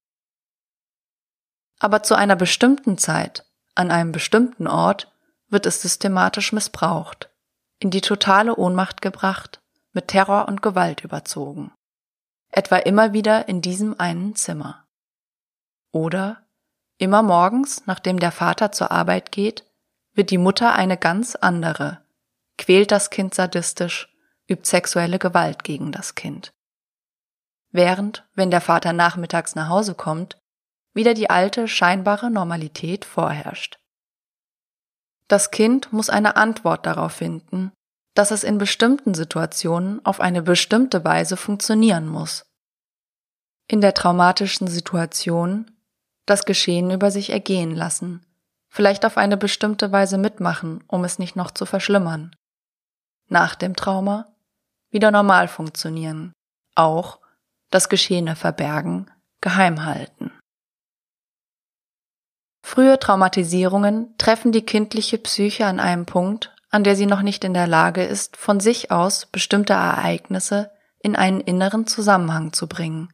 Aber 1.78 2.02
zu 2.02 2.14
einer 2.14 2.36
bestimmten 2.36 2.96
Zeit, 2.98 3.44
an 3.74 3.90
einem 3.90 4.12
bestimmten 4.12 4.66
Ort, 4.66 5.11
wird 5.52 5.66
es 5.66 5.82
systematisch 5.82 6.52
missbraucht, 6.52 7.30
in 7.78 7.90
die 7.90 8.00
totale 8.00 8.56
Ohnmacht 8.56 9.02
gebracht, 9.02 9.60
mit 9.92 10.08
Terror 10.08 10.48
und 10.48 10.62
Gewalt 10.62 11.04
überzogen. 11.04 11.72
Etwa 12.50 12.76
immer 12.78 13.12
wieder 13.12 13.48
in 13.48 13.60
diesem 13.60 13.98
einen 14.00 14.34
Zimmer. 14.34 14.86
Oder 15.92 16.46
immer 16.96 17.22
morgens, 17.22 17.86
nachdem 17.86 18.18
der 18.18 18.32
Vater 18.32 18.72
zur 18.72 18.90
Arbeit 18.90 19.30
geht, 19.30 19.66
wird 20.14 20.30
die 20.30 20.38
Mutter 20.38 20.74
eine 20.74 20.96
ganz 20.96 21.36
andere, 21.36 22.02
quält 22.56 22.90
das 22.90 23.10
Kind 23.10 23.34
sadistisch, 23.34 24.08
übt 24.48 24.66
sexuelle 24.66 25.18
Gewalt 25.18 25.64
gegen 25.64 25.92
das 25.92 26.14
Kind. 26.14 26.52
Während, 27.70 28.26
wenn 28.34 28.50
der 28.50 28.60
Vater 28.60 28.92
nachmittags 28.92 29.54
nach 29.54 29.68
Hause 29.68 29.94
kommt, 29.94 30.38
wieder 30.94 31.14
die 31.14 31.30
alte 31.30 31.68
scheinbare 31.68 32.30
Normalität 32.30 33.04
vorherrscht. 33.04 33.81
Das 35.32 35.50
Kind 35.50 35.94
muss 35.94 36.10
eine 36.10 36.36
Antwort 36.36 36.84
darauf 36.84 37.12
finden, 37.12 37.72
dass 38.14 38.32
es 38.32 38.44
in 38.44 38.58
bestimmten 38.58 39.14
Situationen 39.14 40.04
auf 40.04 40.20
eine 40.20 40.42
bestimmte 40.42 41.06
Weise 41.06 41.38
funktionieren 41.38 42.06
muss. 42.06 42.44
In 43.66 43.80
der 43.80 43.94
traumatischen 43.94 44.66
Situation 44.66 45.70
das 46.26 46.44
Geschehen 46.44 46.90
über 46.90 47.10
sich 47.10 47.30
ergehen 47.30 47.74
lassen, 47.74 48.26
vielleicht 48.68 49.06
auf 49.06 49.16
eine 49.16 49.38
bestimmte 49.38 49.90
Weise 49.90 50.18
mitmachen, 50.18 50.84
um 50.86 51.02
es 51.02 51.18
nicht 51.18 51.34
noch 51.34 51.50
zu 51.50 51.64
verschlimmern. 51.64 52.36
Nach 53.30 53.54
dem 53.54 53.74
Trauma 53.74 54.34
wieder 54.90 55.10
normal 55.10 55.48
funktionieren, 55.48 56.34
auch 56.74 57.20
das 57.70 57.88
Geschehene 57.88 58.36
verbergen, 58.36 59.10
geheim 59.40 59.86
halten. 59.86 60.30
Frühe 62.62 62.98
Traumatisierungen 62.98 64.14
treffen 64.16 64.52
die 64.52 64.64
kindliche 64.64 65.18
Psyche 65.18 65.66
an 65.66 65.80
einem 65.80 66.06
Punkt, 66.06 66.54
an 66.70 66.84
der 66.84 66.96
sie 66.96 67.06
noch 67.06 67.22
nicht 67.22 67.44
in 67.44 67.52
der 67.52 67.66
Lage 67.66 68.02
ist, 68.02 68.36
von 68.36 68.60
sich 68.60 68.90
aus 68.90 69.26
bestimmte 69.26 69.74
Ereignisse 69.74 70.70
in 71.00 71.16
einen 71.16 71.40
inneren 71.40 71.86
Zusammenhang 71.86 72.52
zu 72.52 72.68
bringen, 72.68 73.12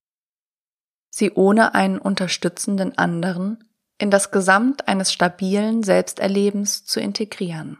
sie 1.11 1.33
ohne 1.33 1.75
einen 1.75 1.99
unterstützenden 1.99 2.97
anderen 2.97 3.65
in 3.99 4.11
das 4.11 4.31
Gesamt 4.31 4.87
eines 4.87 5.13
stabilen 5.13 5.83
Selbsterlebens 5.83 6.85
zu 6.85 7.01
integrieren. 7.01 7.79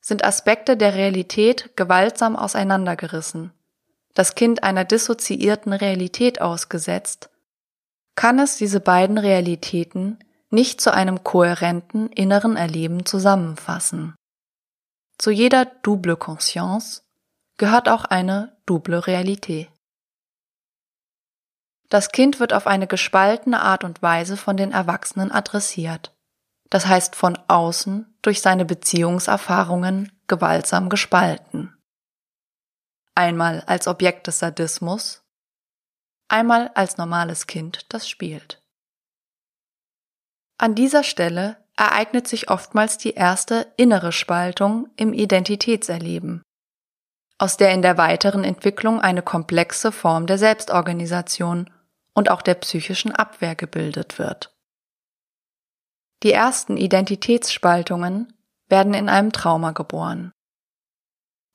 Sind 0.00 0.24
Aspekte 0.24 0.76
der 0.76 0.94
Realität 0.94 1.76
gewaltsam 1.76 2.36
auseinandergerissen, 2.36 3.52
das 4.14 4.34
Kind 4.34 4.62
einer 4.64 4.84
dissoziierten 4.84 5.72
Realität 5.72 6.42
ausgesetzt, 6.42 7.30
kann 8.16 8.38
es 8.38 8.56
diese 8.56 8.80
beiden 8.80 9.16
Realitäten 9.16 10.18
nicht 10.52 10.80
zu 10.80 10.92
einem 10.92 11.24
kohärenten 11.24 12.08
inneren 12.08 12.56
Erleben 12.56 13.06
zusammenfassen. 13.06 14.14
Zu 15.18 15.30
jeder 15.30 15.64
double 15.64 16.16
conscience 16.16 17.04
gehört 17.56 17.88
auch 17.88 18.04
eine 18.04 18.56
double 18.66 18.98
Realität. 18.98 19.70
Das 21.88 22.10
Kind 22.10 22.40
wird 22.40 22.54
auf 22.54 22.66
eine 22.66 22.86
gespaltene 22.86 23.60
Art 23.60 23.84
und 23.84 24.02
Weise 24.02 24.36
von 24.36 24.56
den 24.56 24.72
Erwachsenen 24.72 25.30
adressiert, 25.30 26.14
das 26.70 26.86
heißt 26.86 27.16
von 27.16 27.38
außen 27.48 28.16
durch 28.22 28.40
seine 28.40 28.64
Beziehungserfahrungen 28.64 30.10
gewaltsam 30.26 30.88
gespalten. 30.88 31.76
Einmal 33.14 33.60
als 33.66 33.88
Objekt 33.88 34.26
des 34.26 34.38
Sadismus, 34.38 35.22
einmal 36.28 36.70
als 36.74 36.96
normales 36.96 37.46
Kind, 37.46 37.84
das 37.90 38.08
spielt. 38.08 38.61
An 40.62 40.76
dieser 40.76 41.02
Stelle 41.02 41.56
ereignet 41.76 42.28
sich 42.28 42.48
oftmals 42.48 42.96
die 42.96 43.14
erste 43.14 43.72
innere 43.76 44.12
Spaltung 44.12 44.88
im 44.94 45.12
Identitätserleben, 45.12 46.44
aus 47.36 47.56
der 47.56 47.72
in 47.72 47.82
der 47.82 47.98
weiteren 47.98 48.44
Entwicklung 48.44 49.00
eine 49.00 49.22
komplexe 49.22 49.90
Form 49.90 50.28
der 50.28 50.38
Selbstorganisation 50.38 51.68
und 52.14 52.30
auch 52.30 52.42
der 52.42 52.54
psychischen 52.54 53.10
Abwehr 53.10 53.56
gebildet 53.56 54.20
wird. 54.20 54.56
Die 56.22 56.30
ersten 56.30 56.76
Identitätsspaltungen 56.76 58.32
werden 58.68 58.94
in 58.94 59.08
einem 59.08 59.32
Trauma 59.32 59.72
geboren. 59.72 60.30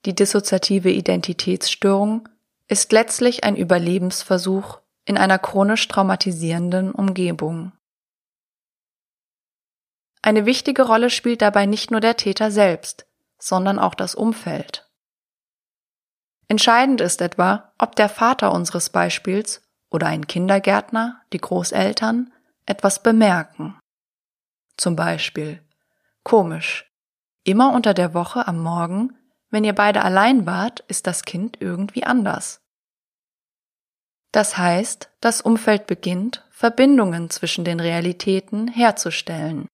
Die 0.04 0.16
dissoziative 0.16 0.92
Identitätsstörung 0.92 2.28
ist 2.68 2.92
letztlich 2.92 3.46
ein 3.46 3.56
Überlebensversuch 3.56 4.82
in 5.06 5.18
einer 5.18 5.40
chronisch 5.40 5.88
traumatisierenden 5.88 6.92
Umgebung. 6.92 7.72
Eine 10.22 10.46
wichtige 10.46 10.84
Rolle 10.84 11.10
spielt 11.10 11.42
dabei 11.42 11.66
nicht 11.66 11.92
nur 11.92 12.00
der 12.00 12.18
Täter 12.18 12.52
selbst, 12.52 13.06
sondern 13.38 13.80
auch 13.80 13.96
das 13.96 14.16
Umfeld. 14.16 14.90
Entscheidend 16.48 17.02
ist 17.02 17.22
etwa, 17.22 17.74
ob 17.78 17.96
der 17.96 18.10
Vater 18.10 18.54
unseres 18.54 18.90
Beispiels 18.90 19.62
oder 19.90 20.08
ein 20.08 20.28
Kindergärtner, 20.28 21.22
die 21.34 21.40
Großeltern, 21.40 22.32
etwas 22.66 23.04
bemerken. 23.04 23.78
Zum 24.78 24.96
Beispiel, 24.96 25.62
komisch, 26.24 26.92
immer 27.44 27.74
unter 27.74 27.94
der 27.94 28.14
Woche 28.14 28.48
am 28.48 28.62
Morgen, 28.62 29.18
wenn 29.50 29.64
ihr 29.64 29.74
beide 29.74 30.04
allein 30.04 30.46
wart, 30.46 30.82
ist 30.88 31.08
das 31.08 31.24
Kind 31.24 31.58
irgendwie 31.62 32.04
anders. 32.04 32.62
Das 34.32 34.58
heißt, 34.58 35.10
das 35.22 35.42
Umfeld 35.42 35.88
beginnt, 35.88 36.46
Verbindungen 36.52 37.30
zwischen 37.30 37.64
den 37.64 37.80
Realitäten 37.80 38.68
herzustellen. 38.68 39.68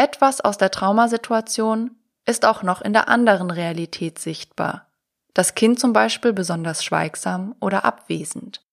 Etwas 0.00 0.40
aus 0.40 0.56
der 0.56 0.70
Traumasituation 0.70 1.94
ist 2.24 2.46
auch 2.46 2.62
noch 2.62 2.80
in 2.80 2.94
der 2.94 3.10
anderen 3.10 3.50
Realität 3.50 4.18
sichtbar. 4.18 4.90
Das 5.34 5.54
Kind 5.54 5.78
zum 5.78 5.92
Beispiel 5.92 6.32
besonders 6.32 6.82
schweigsam 6.82 7.54
oder 7.60 7.84
abwesend. 7.84 8.64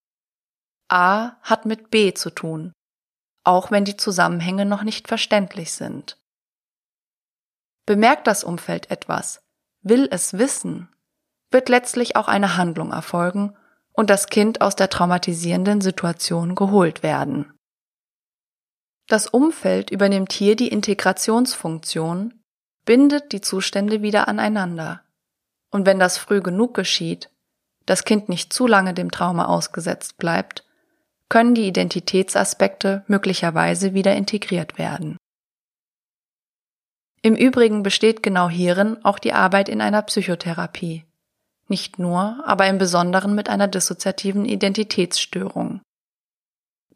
A 0.87 1.35
hat 1.41 1.65
mit 1.65 1.91
B 1.91 2.13
zu 2.13 2.29
tun, 2.29 2.71
auch 3.43 3.71
wenn 3.71 3.83
die 3.83 3.97
Zusammenhänge 3.97 4.63
noch 4.63 4.83
nicht 4.83 5.09
verständlich 5.09 5.73
sind. 5.73 6.17
Bemerkt 7.85 8.25
das 8.25 8.45
Umfeld 8.45 8.89
etwas, 8.89 9.41
will 9.81 10.07
es 10.09 10.37
wissen, 10.37 10.87
wird 11.51 11.67
letztlich 11.67 12.15
auch 12.15 12.29
eine 12.29 12.55
Handlung 12.55 12.93
erfolgen 12.93 13.53
und 13.91 14.09
das 14.09 14.27
Kind 14.27 14.61
aus 14.61 14.77
der 14.77 14.89
traumatisierenden 14.89 15.81
Situation 15.81 16.55
geholt 16.55 17.03
werden. 17.03 17.51
Das 19.07 19.27
Umfeld 19.27 19.89
übernimmt 19.89 20.33
hier 20.33 20.57
die 20.57 20.67
Integrationsfunktion, 20.67 22.33
bindet 22.85 23.31
die 23.31 23.41
Zustände 23.41 24.01
wieder 24.01 24.27
aneinander. 24.27 25.01
Und 25.71 25.85
wenn 25.85 25.97
das 25.97 26.17
früh 26.17 26.41
genug 26.41 26.73
geschieht, 26.73 27.29
das 27.85 28.03
Kind 28.03 28.27
nicht 28.27 28.51
zu 28.51 28.67
lange 28.67 28.93
dem 28.93 29.09
Trauma 29.11 29.45
ausgesetzt 29.45 30.17
bleibt, 30.17 30.65
können 31.29 31.55
die 31.55 31.67
Identitätsaspekte 31.67 33.03
möglicherweise 33.07 33.93
wieder 33.93 34.13
integriert 34.15 34.77
werden. 34.77 35.17
Im 37.21 37.35
Übrigen 37.35 37.83
besteht 37.83 38.23
genau 38.23 38.49
hierin 38.49 39.03
auch 39.03 39.19
die 39.19 39.33
Arbeit 39.33 39.69
in 39.69 39.81
einer 39.81 40.01
Psychotherapie. 40.01 41.05
Nicht 41.67 41.99
nur, 41.99 42.43
aber 42.45 42.67
im 42.67 42.77
Besonderen 42.77 43.35
mit 43.35 43.49
einer 43.49 43.67
dissoziativen 43.67 44.45
Identitätsstörung. 44.45 45.81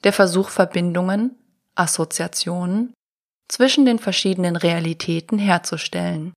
Der 0.03 0.13
Versuch 0.13 0.49
Verbindungen, 0.49 1.35
Assoziationen 1.75 2.93
zwischen 3.47 3.85
den 3.85 3.99
verschiedenen 3.99 4.55
Realitäten 4.55 5.37
herzustellen. 5.37 6.33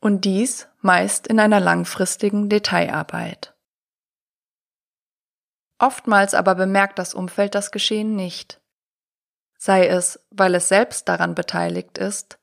Und 0.00 0.24
dies 0.24 0.68
meist 0.80 1.26
in 1.26 1.40
einer 1.40 1.60
langfristigen 1.60 2.48
Detailarbeit. 2.48 3.54
Oftmals 5.78 6.34
aber 6.34 6.54
bemerkt 6.54 6.98
das 6.98 7.14
Umfeld 7.14 7.54
das 7.54 7.70
Geschehen 7.70 8.14
nicht. 8.14 8.60
Sei 9.58 9.86
es, 9.86 10.20
weil 10.30 10.54
es 10.54 10.68
selbst 10.68 11.08
daran 11.08 11.34
beteiligt 11.34 11.98
ist, 11.98 12.38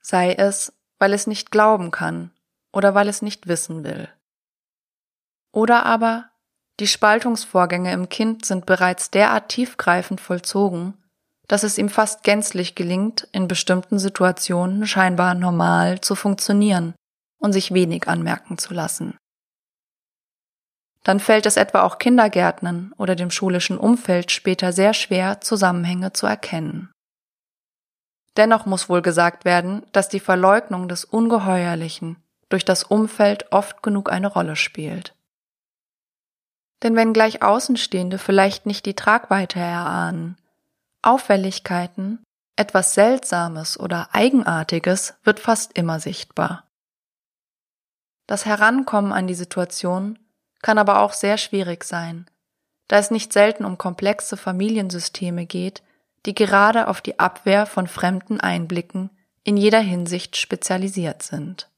sei 0.00 0.32
es, 0.32 0.72
weil 0.98 1.12
es 1.12 1.26
nicht 1.26 1.50
glauben 1.50 1.90
kann 1.90 2.30
oder 2.72 2.94
weil 2.94 3.08
es 3.08 3.22
nicht 3.22 3.46
wissen 3.46 3.84
will. 3.84 4.08
Oder 5.52 5.86
aber 5.86 6.30
die 6.80 6.86
Spaltungsvorgänge 6.86 7.92
im 7.92 8.08
Kind 8.08 8.44
sind 8.44 8.66
bereits 8.66 9.10
derart 9.10 9.48
tiefgreifend 9.48 10.20
vollzogen, 10.20 10.94
dass 11.48 11.64
es 11.64 11.78
ihm 11.78 11.88
fast 11.88 12.22
gänzlich 12.22 12.74
gelingt, 12.74 13.26
in 13.32 13.48
bestimmten 13.48 13.98
Situationen 13.98 14.86
scheinbar 14.86 15.34
normal 15.34 16.00
zu 16.00 16.14
funktionieren 16.14 16.94
und 17.38 17.52
sich 17.52 17.74
wenig 17.74 18.06
anmerken 18.06 18.58
zu 18.58 18.74
lassen 18.74 19.18
dann 21.08 21.20
fällt 21.20 21.46
es 21.46 21.56
etwa 21.56 21.84
auch 21.84 21.96
Kindergärtnern 21.96 22.92
oder 22.98 23.16
dem 23.16 23.30
schulischen 23.30 23.78
Umfeld 23.78 24.30
später 24.30 24.74
sehr 24.74 24.92
schwer, 24.92 25.40
Zusammenhänge 25.40 26.12
zu 26.12 26.26
erkennen. 26.26 26.90
Dennoch 28.36 28.66
muss 28.66 28.90
wohl 28.90 29.00
gesagt 29.00 29.46
werden, 29.46 29.86
dass 29.92 30.10
die 30.10 30.20
Verleugnung 30.20 30.86
des 30.86 31.06
Ungeheuerlichen 31.06 32.16
durch 32.50 32.62
das 32.66 32.84
Umfeld 32.84 33.50
oft 33.52 33.82
genug 33.82 34.12
eine 34.12 34.26
Rolle 34.26 34.54
spielt. 34.54 35.14
Denn 36.82 36.94
wenn 36.94 37.14
gleich 37.14 37.42
Außenstehende 37.42 38.18
vielleicht 38.18 38.66
nicht 38.66 38.84
die 38.84 38.94
Tragweite 38.94 39.58
erahnen, 39.58 40.36
Auffälligkeiten, 41.02 42.22
etwas 42.56 42.94
Seltsames 42.94 43.78
oder 43.78 44.08
Eigenartiges 44.12 45.14
wird 45.22 45.38
fast 45.38 45.78
immer 45.78 46.00
sichtbar. 46.00 46.68
Das 48.26 48.44
Herankommen 48.44 49.12
an 49.12 49.26
die 49.26 49.34
Situation 49.34 50.18
kann 50.60 50.76
aber 50.76 51.00
auch 51.00 51.12
sehr 51.12 51.38
schwierig 51.38 51.84
sein, 51.84 52.26
da 52.88 52.98
es 52.98 53.10
nicht 53.10 53.32
selten 53.32 53.64
um 53.64 53.78
komplexe 53.78 54.36
Familiensysteme 54.36 55.46
geht, 55.46 55.82
die 56.26 56.34
gerade 56.34 56.88
auf 56.88 57.00
die 57.00 57.18
Abwehr 57.18 57.64
von 57.64 57.86
fremden 57.86 58.40
Einblicken 58.40 59.10
in 59.44 59.56
jeder 59.56 59.80
Hinsicht 59.80 60.36
spezialisiert 60.36 61.22
sind. 61.22 61.70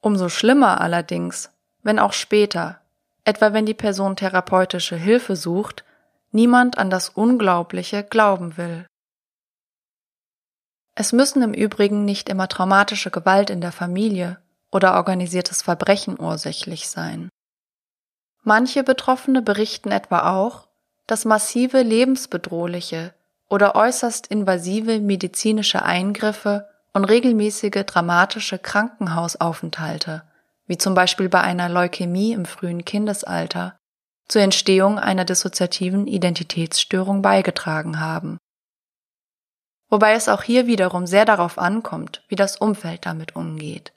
Umso 0.00 0.28
schlimmer 0.28 0.80
allerdings, 0.80 1.50
wenn 1.82 1.98
auch 1.98 2.12
später, 2.12 2.80
etwa 3.24 3.52
wenn 3.52 3.66
die 3.66 3.74
Person 3.74 4.16
therapeutische 4.16 4.96
Hilfe 4.96 5.36
sucht, 5.36 5.84
niemand 6.32 6.78
an 6.78 6.90
das 6.90 7.08
Unglaubliche 7.08 8.02
glauben 8.02 8.56
will. 8.56 8.86
Es 10.94 11.12
müssen 11.12 11.42
im 11.42 11.54
Übrigen 11.54 12.04
nicht 12.04 12.28
immer 12.28 12.48
traumatische 12.48 13.10
Gewalt 13.10 13.48
in 13.48 13.60
der 13.60 13.72
Familie 13.72 14.38
oder 14.70 14.94
organisiertes 14.94 15.62
Verbrechen 15.62 16.18
ursächlich 16.18 16.88
sein. 16.88 17.28
Manche 18.42 18.82
Betroffene 18.82 19.40
berichten 19.40 19.92
etwa 19.92 20.32
auch, 20.32 20.68
dass 21.06 21.24
massive 21.24 21.82
lebensbedrohliche 21.82 23.14
oder 23.48 23.74
äußerst 23.74 24.26
invasive 24.26 25.00
medizinische 25.00 25.82
Eingriffe 25.82 26.68
und 26.92 27.04
regelmäßige 27.04 27.84
dramatische 27.86 28.58
Krankenhausaufenthalte, 28.58 30.22
wie 30.66 30.78
zum 30.78 30.94
Beispiel 30.94 31.28
bei 31.28 31.40
einer 31.40 31.68
Leukämie 31.68 32.32
im 32.32 32.44
frühen 32.44 32.84
Kindesalter, 32.84 33.76
zur 34.28 34.42
Entstehung 34.42 34.98
einer 34.98 35.24
dissoziativen 35.24 36.06
Identitätsstörung 36.06 37.22
beigetragen 37.22 38.00
haben. 38.00 38.38
Wobei 39.88 40.14
es 40.14 40.28
auch 40.28 40.42
hier 40.42 40.66
wiederum 40.66 41.06
sehr 41.06 41.24
darauf 41.24 41.58
ankommt, 41.58 42.24
wie 42.28 42.36
das 42.36 42.56
Umfeld 42.56 43.04
damit 43.04 43.36
umgeht. 43.36 43.92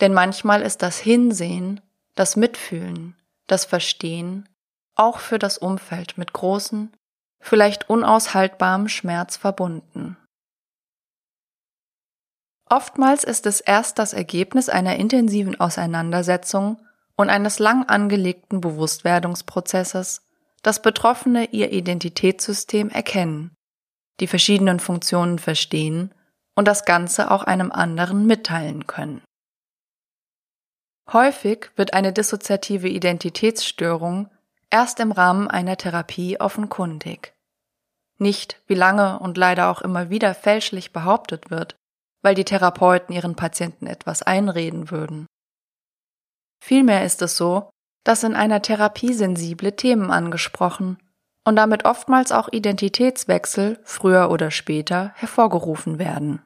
Denn 0.00 0.14
manchmal 0.14 0.62
ist 0.62 0.82
das 0.82 0.98
Hinsehen, 0.98 1.80
das 2.14 2.36
Mitfühlen, 2.36 3.16
das 3.46 3.64
Verstehen 3.64 4.48
auch 4.94 5.18
für 5.18 5.38
das 5.38 5.58
Umfeld 5.58 6.16
mit 6.18 6.32
großen, 6.32 6.92
vielleicht 7.40 7.90
unaushaltbarem 7.90 8.88
Schmerz 8.88 9.36
verbunden. 9.36 10.16
Oftmals 12.70 13.24
ist 13.24 13.46
es 13.46 13.60
erst 13.60 13.98
das 13.98 14.12
Ergebnis 14.12 14.68
einer 14.68 14.96
intensiven 14.96 15.58
Auseinandersetzung 15.60 16.80
und 17.16 17.30
eines 17.30 17.58
lang 17.58 17.84
angelegten 17.84 18.60
Bewusstwerdungsprozesses, 18.60 20.22
dass 20.62 20.82
Betroffene 20.82 21.50
ihr 21.52 21.72
Identitätssystem 21.72 22.90
erkennen, 22.90 23.54
die 24.20 24.26
verschiedenen 24.26 24.80
Funktionen 24.80 25.38
verstehen 25.38 26.14
und 26.54 26.66
das 26.66 26.84
Ganze 26.84 27.30
auch 27.30 27.42
einem 27.42 27.70
anderen 27.70 28.26
mitteilen 28.26 28.86
können. 28.86 29.22
Häufig 31.12 31.70
wird 31.76 31.92
eine 31.92 32.12
dissoziative 32.12 32.88
Identitätsstörung 32.88 34.30
erst 34.70 35.00
im 35.00 35.12
Rahmen 35.12 35.48
einer 35.48 35.76
Therapie 35.76 36.40
offenkundig. 36.40 37.34
Nicht, 38.18 38.62
wie 38.66 38.74
lange 38.74 39.18
und 39.18 39.36
leider 39.36 39.70
auch 39.70 39.82
immer 39.82 40.08
wieder 40.08 40.34
fälschlich 40.34 40.92
behauptet 40.92 41.50
wird, 41.50 41.76
weil 42.22 42.34
die 42.34 42.44
Therapeuten 42.44 43.14
ihren 43.14 43.36
Patienten 43.36 43.86
etwas 43.86 44.22
einreden 44.22 44.90
würden. 44.90 45.26
Vielmehr 46.64 47.04
ist 47.04 47.20
es 47.20 47.36
so, 47.36 47.68
dass 48.04 48.22
in 48.22 48.34
einer 48.34 48.62
Therapie 48.62 49.12
sensible 49.12 49.76
Themen 49.76 50.10
angesprochen 50.10 50.98
und 51.44 51.56
damit 51.56 51.84
oftmals 51.84 52.32
auch 52.32 52.48
Identitätswechsel 52.50 53.78
früher 53.84 54.30
oder 54.30 54.50
später 54.50 55.12
hervorgerufen 55.16 55.98
werden. 55.98 56.42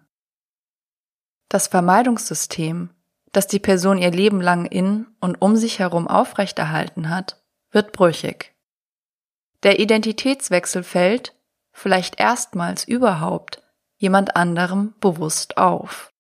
Das 1.49 1.69
Vermeidungssystem 1.69 2.91
das 3.33 3.47
die 3.47 3.59
Person 3.59 3.99
ihr 3.99 4.11
Leben 4.11 4.41
lang 4.41 4.65
in 4.67 5.07
und 5.21 5.41
um 5.41 5.57
sich 5.57 5.79
herum 5.79 6.09
aufrechterhalten 6.09 7.11
hat, 7.11 7.41
wird 7.71 7.93
brüchig. 7.93 8.55
Der 9.63 9.79
Identitätswechsel 9.79 10.83
fällt, 10.83 11.35
vielleicht 11.73 12.19
erstmals 12.19 12.85
überhaupt, 12.85 13.63
jemand 13.97 14.37
anderem 14.37 14.95
bewusst 15.01 15.57
auf. 15.57 16.13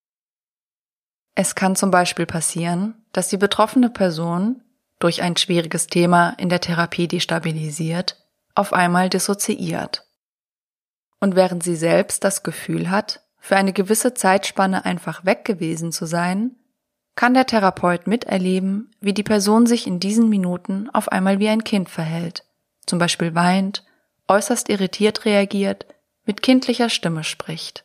Es 1.40 1.54
kann 1.54 1.76
zum 1.76 1.92
Beispiel 1.92 2.26
passieren, 2.26 2.96
dass 3.12 3.28
die 3.28 3.36
betroffene 3.36 3.90
Person 3.90 4.60
durch 4.98 5.22
ein 5.22 5.36
schwieriges 5.36 5.86
Thema 5.86 6.30
in 6.30 6.48
der 6.48 6.60
Therapie 6.60 7.06
destabilisiert, 7.06 8.16
auf 8.56 8.72
einmal 8.72 9.08
dissoziiert. 9.08 10.04
Und 11.20 11.36
während 11.36 11.62
sie 11.62 11.76
selbst 11.76 12.24
das 12.24 12.42
Gefühl 12.42 12.90
hat, 12.90 13.22
für 13.38 13.54
eine 13.54 13.72
gewisse 13.72 14.14
Zeitspanne 14.14 14.84
einfach 14.84 15.24
weg 15.24 15.44
gewesen 15.44 15.92
zu 15.92 16.06
sein, 16.06 16.56
kann 17.14 17.34
der 17.34 17.46
Therapeut 17.46 18.08
miterleben, 18.08 18.90
wie 19.00 19.14
die 19.14 19.22
Person 19.22 19.68
sich 19.68 19.86
in 19.86 20.00
diesen 20.00 20.28
Minuten 20.28 20.90
auf 20.90 21.12
einmal 21.12 21.38
wie 21.38 21.48
ein 21.48 21.62
Kind 21.62 21.88
verhält, 21.88 22.42
zum 22.84 22.98
Beispiel 22.98 23.36
weint, 23.36 23.84
äußerst 24.26 24.68
irritiert 24.68 25.24
reagiert, 25.24 25.86
mit 26.24 26.42
kindlicher 26.42 26.88
Stimme 26.88 27.22
spricht. 27.22 27.84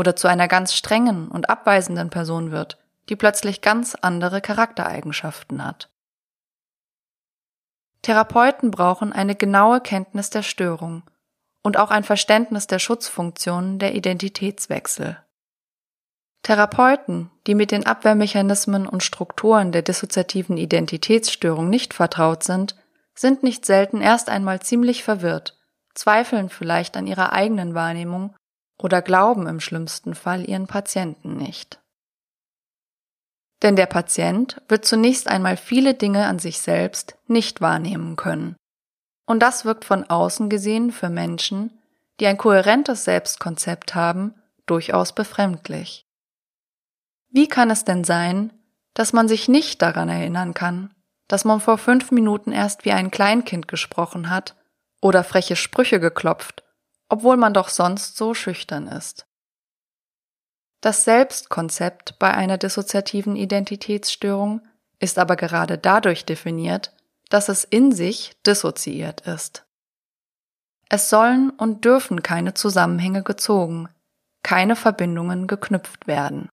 Oder 0.00 0.16
zu 0.16 0.28
einer 0.28 0.48
ganz 0.48 0.72
strengen 0.72 1.28
und 1.28 1.50
abweisenden 1.50 2.08
Person 2.08 2.52
wird, 2.52 2.78
die 3.10 3.16
plötzlich 3.16 3.60
ganz 3.60 3.94
andere 3.94 4.40
Charaktereigenschaften 4.40 5.62
hat. 5.62 5.90
Therapeuten 8.00 8.70
brauchen 8.70 9.12
eine 9.12 9.34
genaue 9.34 9.82
Kenntnis 9.82 10.30
der 10.30 10.42
Störung 10.42 11.02
und 11.62 11.76
auch 11.76 11.90
ein 11.90 12.02
Verständnis 12.02 12.66
der 12.66 12.78
Schutzfunktionen 12.78 13.78
der 13.78 13.94
Identitätswechsel. 13.94 15.18
Therapeuten, 16.44 17.30
die 17.46 17.54
mit 17.54 17.70
den 17.70 17.84
Abwehrmechanismen 17.84 18.86
und 18.86 19.02
Strukturen 19.02 19.70
der 19.70 19.82
dissoziativen 19.82 20.56
Identitätsstörung 20.56 21.68
nicht 21.68 21.92
vertraut 21.92 22.42
sind, 22.42 22.74
sind 23.14 23.42
nicht 23.42 23.66
selten 23.66 24.00
erst 24.00 24.30
einmal 24.30 24.60
ziemlich 24.60 25.04
verwirrt, 25.04 25.58
zweifeln 25.92 26.48
vielleicht 26.48 26.96
an 26.96 27.06
ihrer 27.06 27.34
eigenen 27.34 27.74
Wahrnehmung 27.74 28.34
oder 28.82 29.02
glauben 29.02 29.46
im 29.46 29.60
schlimmsten 29.60 30.14
Fall 30.14 30.48
ihren 30.48 30.66
Patienten 30.66 31.36
nicht. 31.36 31.80
Denn 33.62 33.76
der 33.76 33.86
Patient 33.86 34.60
wird 34.68 34.84
zunächst 34.84 35.28
einmal 35.28 35.56
viele 35.56 35.94
Dinge 35.94 36.26
an 36.26 36.38
sich 36.38 36.60
selbst 36.60 37.16
nicht 37.26 37.60
wahrnehmen 37.60 38.16
können. 38.16 38.56
Und 39.26 39.40
das 39.40 39.64
wirkt 39.64 39.84
von 39.84 40.04
außen 40.04 40.48
gesehen 40.48 40.92
für 40.92 41.10
Menschen, 41.10 41.78
die 42.20 42.26
ein 42.26 42.38
kohärentes 42.38 43.04
Selbstkonzept 43.04 43.94
haben, 43.94 44.34
durchaus 44.66 45.14
befremdlich. 45.14 46.06
Wie 47.28 47.48
kann 47.48 47.70
es 47.70 47.84
denn 47.84 48.04
sein, 48.04 48.52
dass 48.94 49.12
man 49.12 49.28
sich 49.28 49.48
nicht 49.48 49.82
daran 49.82 50.08
erinnern 50.08 50.54
kann, 50.54 50.94
dass 51.28 51.44
man 51.44 51.60
vor 51.60 51.78
fünf 51.78 52.10
Minuten 52.10 52.50
erst 52.50 52.84
wie 52.84 52.92
ein 52.92 53.10
Kleinkind 53.10 53.68
gesprochen 53.68 54.30
hat 54.30 54.56
oder 55.00 55.22
freche 55.22 55.54
Sprüche 55.54 56.00
geklopft, 56.00 56.64
obwohl 57.10 57.36
man 57.36 57.52
doch 57.52 57.68
sonst 57.68 58.16
so 58.16 58.32
schüchtern 58.34 58.86
ist? 58.86 59.26
Das 60.80 61.04
Selbstkonzept 61.04 62.18
bei 62.18 62.32
einer 62.32 62.56
dissoziativen 62.56 63.36
Identitätsstörung 63.36 64.62
ist 64.98 65.18
aber 65.18 65.36
gerade 65.36 65.76
dadurch 65.76 66.24
definiert, 66.24 66.94
dass 67.28 67.48
es 67.48 67.64
in 67.64 67.92
sich 67.92 68.32
dissoziiert 68.46 69.22
ist. 69.22 69.66
Es 70.88 71.10
sollen 71.10 71.50
und 71.50 71.84
dürfen 71.84 72.22
keine 72.22 72.54
Zusammenhänge 72.54 73.22
gezogen, 73.22 73.88
keine 74.42 74.74
Verbindungen 74.74 75.46
geknüpft 75.46 76.06
werden. 76.06 76.48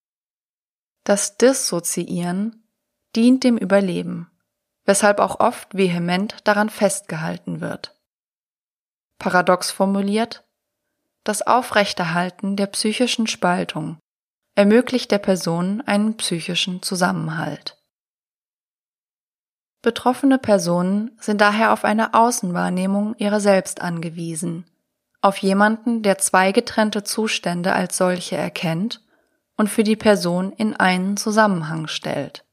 Das 1.04 1.38
Dissoziieren 1.38 2.68
dient 3.16 3.44
dem 3.44 3.58
Überleben, 3.58 4.30
weshalb 4.86 5.20
auch 5.20 5.40
oft 5.40 5.76
vehement 5.76 6.36
daran 6.44 6.70
festgehalten 6.70 7.62
wird. 7.62 7.98
Paradox 9.18 9.72
formuliert, 9.72 10.47
das 11.28 11.42
Aufrechterhalten 11.42 12.56
der 12.56 12.68
psychischen 12.68 13.28
Spaltung 13.28 13.98
ermöglicht 14.56 15.12
der 15.12 15.18
Person 15.18 15.82
einen 15.82 16.16
psychischen 16.16 16.82
Zusammenhalt. 16.82 17.78
Betroffene 19.82 20.38
Personen 20.38 21.12
sind 21.20 21.42
daher 21.42 21.74
auf 21.74 21.84
eine 21.84 22.14
Außenwahrnehmung 22.14 23.14
ihrer 23.18 23.42
selbst 23.42 23.82
angewiesen, 23.82 24.66
auf 25.22 25.38
jemanden, 25.38 26.02
der 26.02 26.18
zwei 26.18 26.54
getrennte 26.54 27.04
Zustände 27.04 27.74
als 27.74 27.98
solche 27.98 28.38
erkennt 28.38 29.06
und 29.58 29.70
für 29.70 29.84
die 29.84 29.98
Person 29.98 30.54
in 30.54 30.76
einen 30.78 31.18
Zusammenhang 31.18 31.88
stellt. 31.88 32.46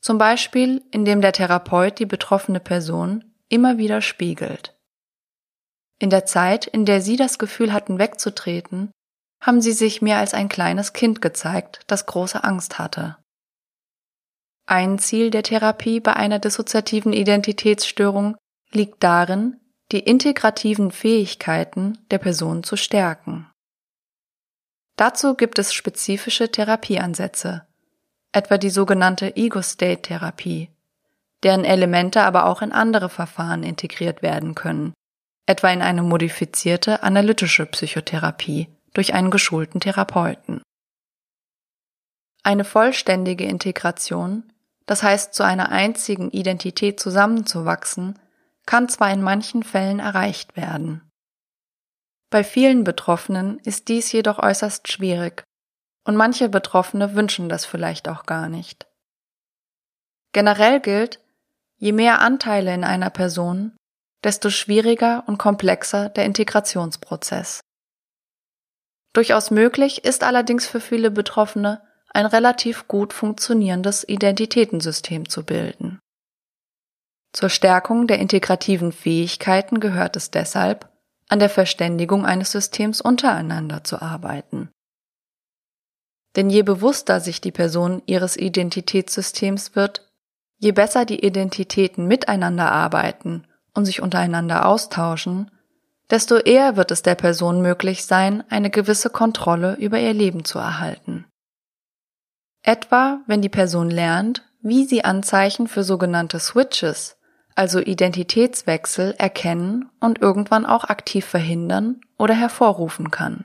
Zum 0.00 0.18
Beispiel, 0.18 0.82
indem 0.90 1.20
der 1.20 1.32
Therapeut 1.32 2.00
die 2.00 2.06
betroffene 2.06 2.60
Person 2.60 3.32
immer 3.48 3.78
wieder 3.78 4.02
spiegelt. 4.02 4.73
In 6.04 6.10
der 6.10 6.26
Zeit, 6.26 6.66
in 6.66 6.84
der 6.84 7.00
Sie 7.00 7.16
das 7.16 7.38
Gefühl 7.38 7.72
hatten 7.72 7.98
wegzutreten, 7.98 8.90
haben 9.40 9.62
Sie 9.62 9.72
sich 9.72 10.02
mir 10.02 10.18
als 10.18 10.34
ein 10.34 10.50
kleines 10.50 10.92
Kind 10.92 11.22
gezeigt, 11.22 11.80
das 11.86 12.04
große 12.04 12.44
Angst 12.44 12.78
hatte. 12.78 13.16
Ein 14.66 14.98
Ziel 14.98 15.30
der 15.30 15.42
Therapie 15.42 16.00
bei 16.00 16.12
einer 16.12 16.38
dissoziativen 16.38 17.14
Identitätsstörung 17.14 18.36
liegt 18.70 19.02
darin, 19.02 19.58
die 19.92 20.00
integrativen 20.00 20.90
Fähigkeiten 20.90 21.96
der 22.10 22.18
Person 22.18 22.64
zu 22.64 22.76
stärken. 22.76 23.50
Dazu 24.96 25.34
gibt 25.34 25.58
es 25.58 25.72
spezifische 25.72 26.50
Therapieansätze, 26.50 27.66
etwa 28.30 28.58
die 28.58 28.68
sogenannte 28.68 29.38
Ego-State-Therapie, 29.38 30.68
deren 31.44 31.64
Elemente 31.64 32.20
aber 32.20 32.44
auch 32.44 32.60
in 32.60 32.72
andere 32.72 33.08
Verfahren 33.08 33.62
integriert 33.62 34.20
werden 34.20 34.54
können, 34.54 34.92
etwa 35.46 35.70
in 35.70 35.82
eine 35.82 36.02
modifizierte 36.02 37.02
analytische 37.02 37.66
Psychotherapie 37.66 38.68
durch 38.92 39.14
einen 39.14 39.30
geschulten 39.30 39.80
Therapeuten. 39.80 40.62
Eine 42.42 42.64
vollständige 42.64 43.44
Integration 43.44 44.50
das 44.86 45.02
heißt 45.02 45.34
zu 45.34 45.44
einer 45.44 45.70
einzigen 45.70 46.30
Identität 46.30 47.00
zusammenzuwachsen, 47.00 48.18
kann 48.66 48.88
zwar 48.88 49.12
in 49.12 49.22
manchen 49.22 49.62
Fällen 49.62 49.98
erreicht 49.98 50.56
werden. 50.56 51.02
Bei 52.30 52.44
vielen 52.44 52.84
Betroffenen 52.84 53.58
ist 53.60 53.88
dies 53.88 54.10
jedoch 54.12 54.38
äußerst 54.38 54.90
schwierig, 54.90 55.44
und 56.04 56.16
manche 56.16 56.48
Betroffene 56.48 57.14
wünschen 57.14 57.48
das 57.48 57.64
vielleicht 57.64 58.08
auch 58.08 58.26
gar 58.26 58.48
nicht. 58.48 58.86
Generell 60.32 60.80
gilt, 60.80 61.20
je 61.76 61.92
mehr 61.92 62.20
Anteile 62.20 62.74
in 62.74 62.84
einer 62.84 63.10
Person, 63.10 63.76
desto 64.24 64.50
schwieriger 64.50 65.22
und 65.26 65.38
komplexer 65.38 66.08
der 66.08 66.24
Integrationsprozess. 66.24 67.60
Durchaus 69.12 69.50
möglich 69.50 70.04
ist 70.04 70.24
allerdings 70.24 70.66
für 70.66 70.80
viele 70.80 71.10
Betroffene 71.10 71.82
ein 72.08 72.26
relativ 72.26 72.88
gut 72.88 73.12
funktionierendes 73.12 74.08
Identitätensystem 74.08 75.28
zu 75.28 75.44
bilden. 75.44 76.00
Zur 77.32 77.48
Stärkung 77.48 78.06
der 78.06 78.18
integrativen 78.18 78.92
Fähigkeiten 78.92 79.80
gehört 79.80 80.16
es 80.16 80.30
deshalb, 80.30 80.88
an 81.28 81.38
der 81.38 81.50
Verständigung 81.50 82.24
eines 82.24 82.52
Systems 82.52 83.00
untereinander 83.00 83.82
zu 83.84 84.00
arbeiten. 84.00 84.70
Denn 86.36 86.50
je 86.50 86.62
bewusster 86.62 87.20
sich 87.20 87.40
die 87.40 87.52
Person 87.52 88.02
ihres 88.06 88.36
Identitätssystems 88.36 89.76
wird, 89.76 90.08
je 90.58 90.72
besser 90.72 91.04
die 91.04 91.24
Identitäten 91.24 92.06
miteinander 92.06 92.70
arbeiten 92.70 93.46
und 93.74 93.84
sich 93.84 94.00
untereinander 94.00 94.66
austauschen, 94.66 95.50
desto 96.10 96.36
eher 96.36 96.76
wird 96.76 96.90
es 96.90 97.02
der 97.02 97.14
Person 97.14 97.60
möglich 97.62 98.06
sein, 98.06 98.44
eine 98.50 98.70
gewisse 98.70 99.10
Kontrolle 99.10 99.76
über 99.76 99.98
ihr 99.98 100.14
Leben 100.14 100.44
zu 100.44 100.58
erhalten. 100.58 101.26
Etwa, 102.62 103.20
wenn 103.26 103.42
die 103.42 103.48
Person 103.48 103.90
lernt, 103.90 104.42
wie 104.62 104.84
sie 104.84 105.04
Anzeichen 105.04 105.68
für 105.68 105.84
sogenannte 105.84 106.38
Switches, 106.40 107.16
also 107.54 107.78
Identitätswechsel, 107.80 109.14
erkennen 109.18 109.90
und 110.00 110.20
irgendwann 110.20 110.66
auch 110.66 110.84
aktiv 110.84 111.24
verhindern 111.24 112.00
oder 112.18 112.34
hervorrufen 112.34 113.10
kann. 113.10 113.44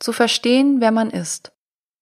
Zu 0.00 0.12
verstehen, 0.12 0.80
wer 0.80 0.90
man 0.90 1.10
ist 1.10 1.52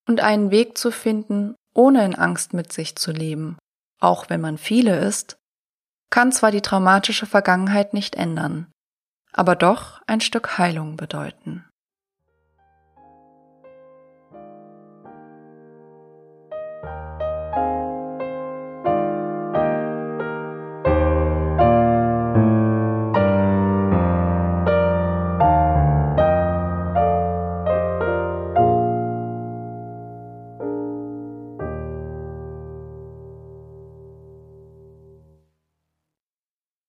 und 0.09 0.21
einen 0.21 0.51
Weg 0.51 0.79
zu 0.79 0.91
finden, 0.91 1.55
ohne 1.75 2.05
in 2.05 2.15
Angst 2.15 2.55
mit 2.55 2.73
sich 2.73 2.97
zu 2.97 3.13
leben, 3.13 3.59
auch 4.01 4.31
wenn 4.31 4.41
man 4.41 4.59
viele 4.59 4.99
ist, 4.99 5.40
kann 6.11 6.33
zwar 6.33 6.51
die 6.51 6.61
traumatische 6.61 7.27
Vergangenheit 7.27 7.95
nicht 7.95 8.17
ändern, 8.17 8.67
aber 9.33 9.57
doch 9.57 10.01
ein 10.07 10.21
Stück 10.21 10.59
Heilung 10.59 10.97
bedeuten. 10.97 11.70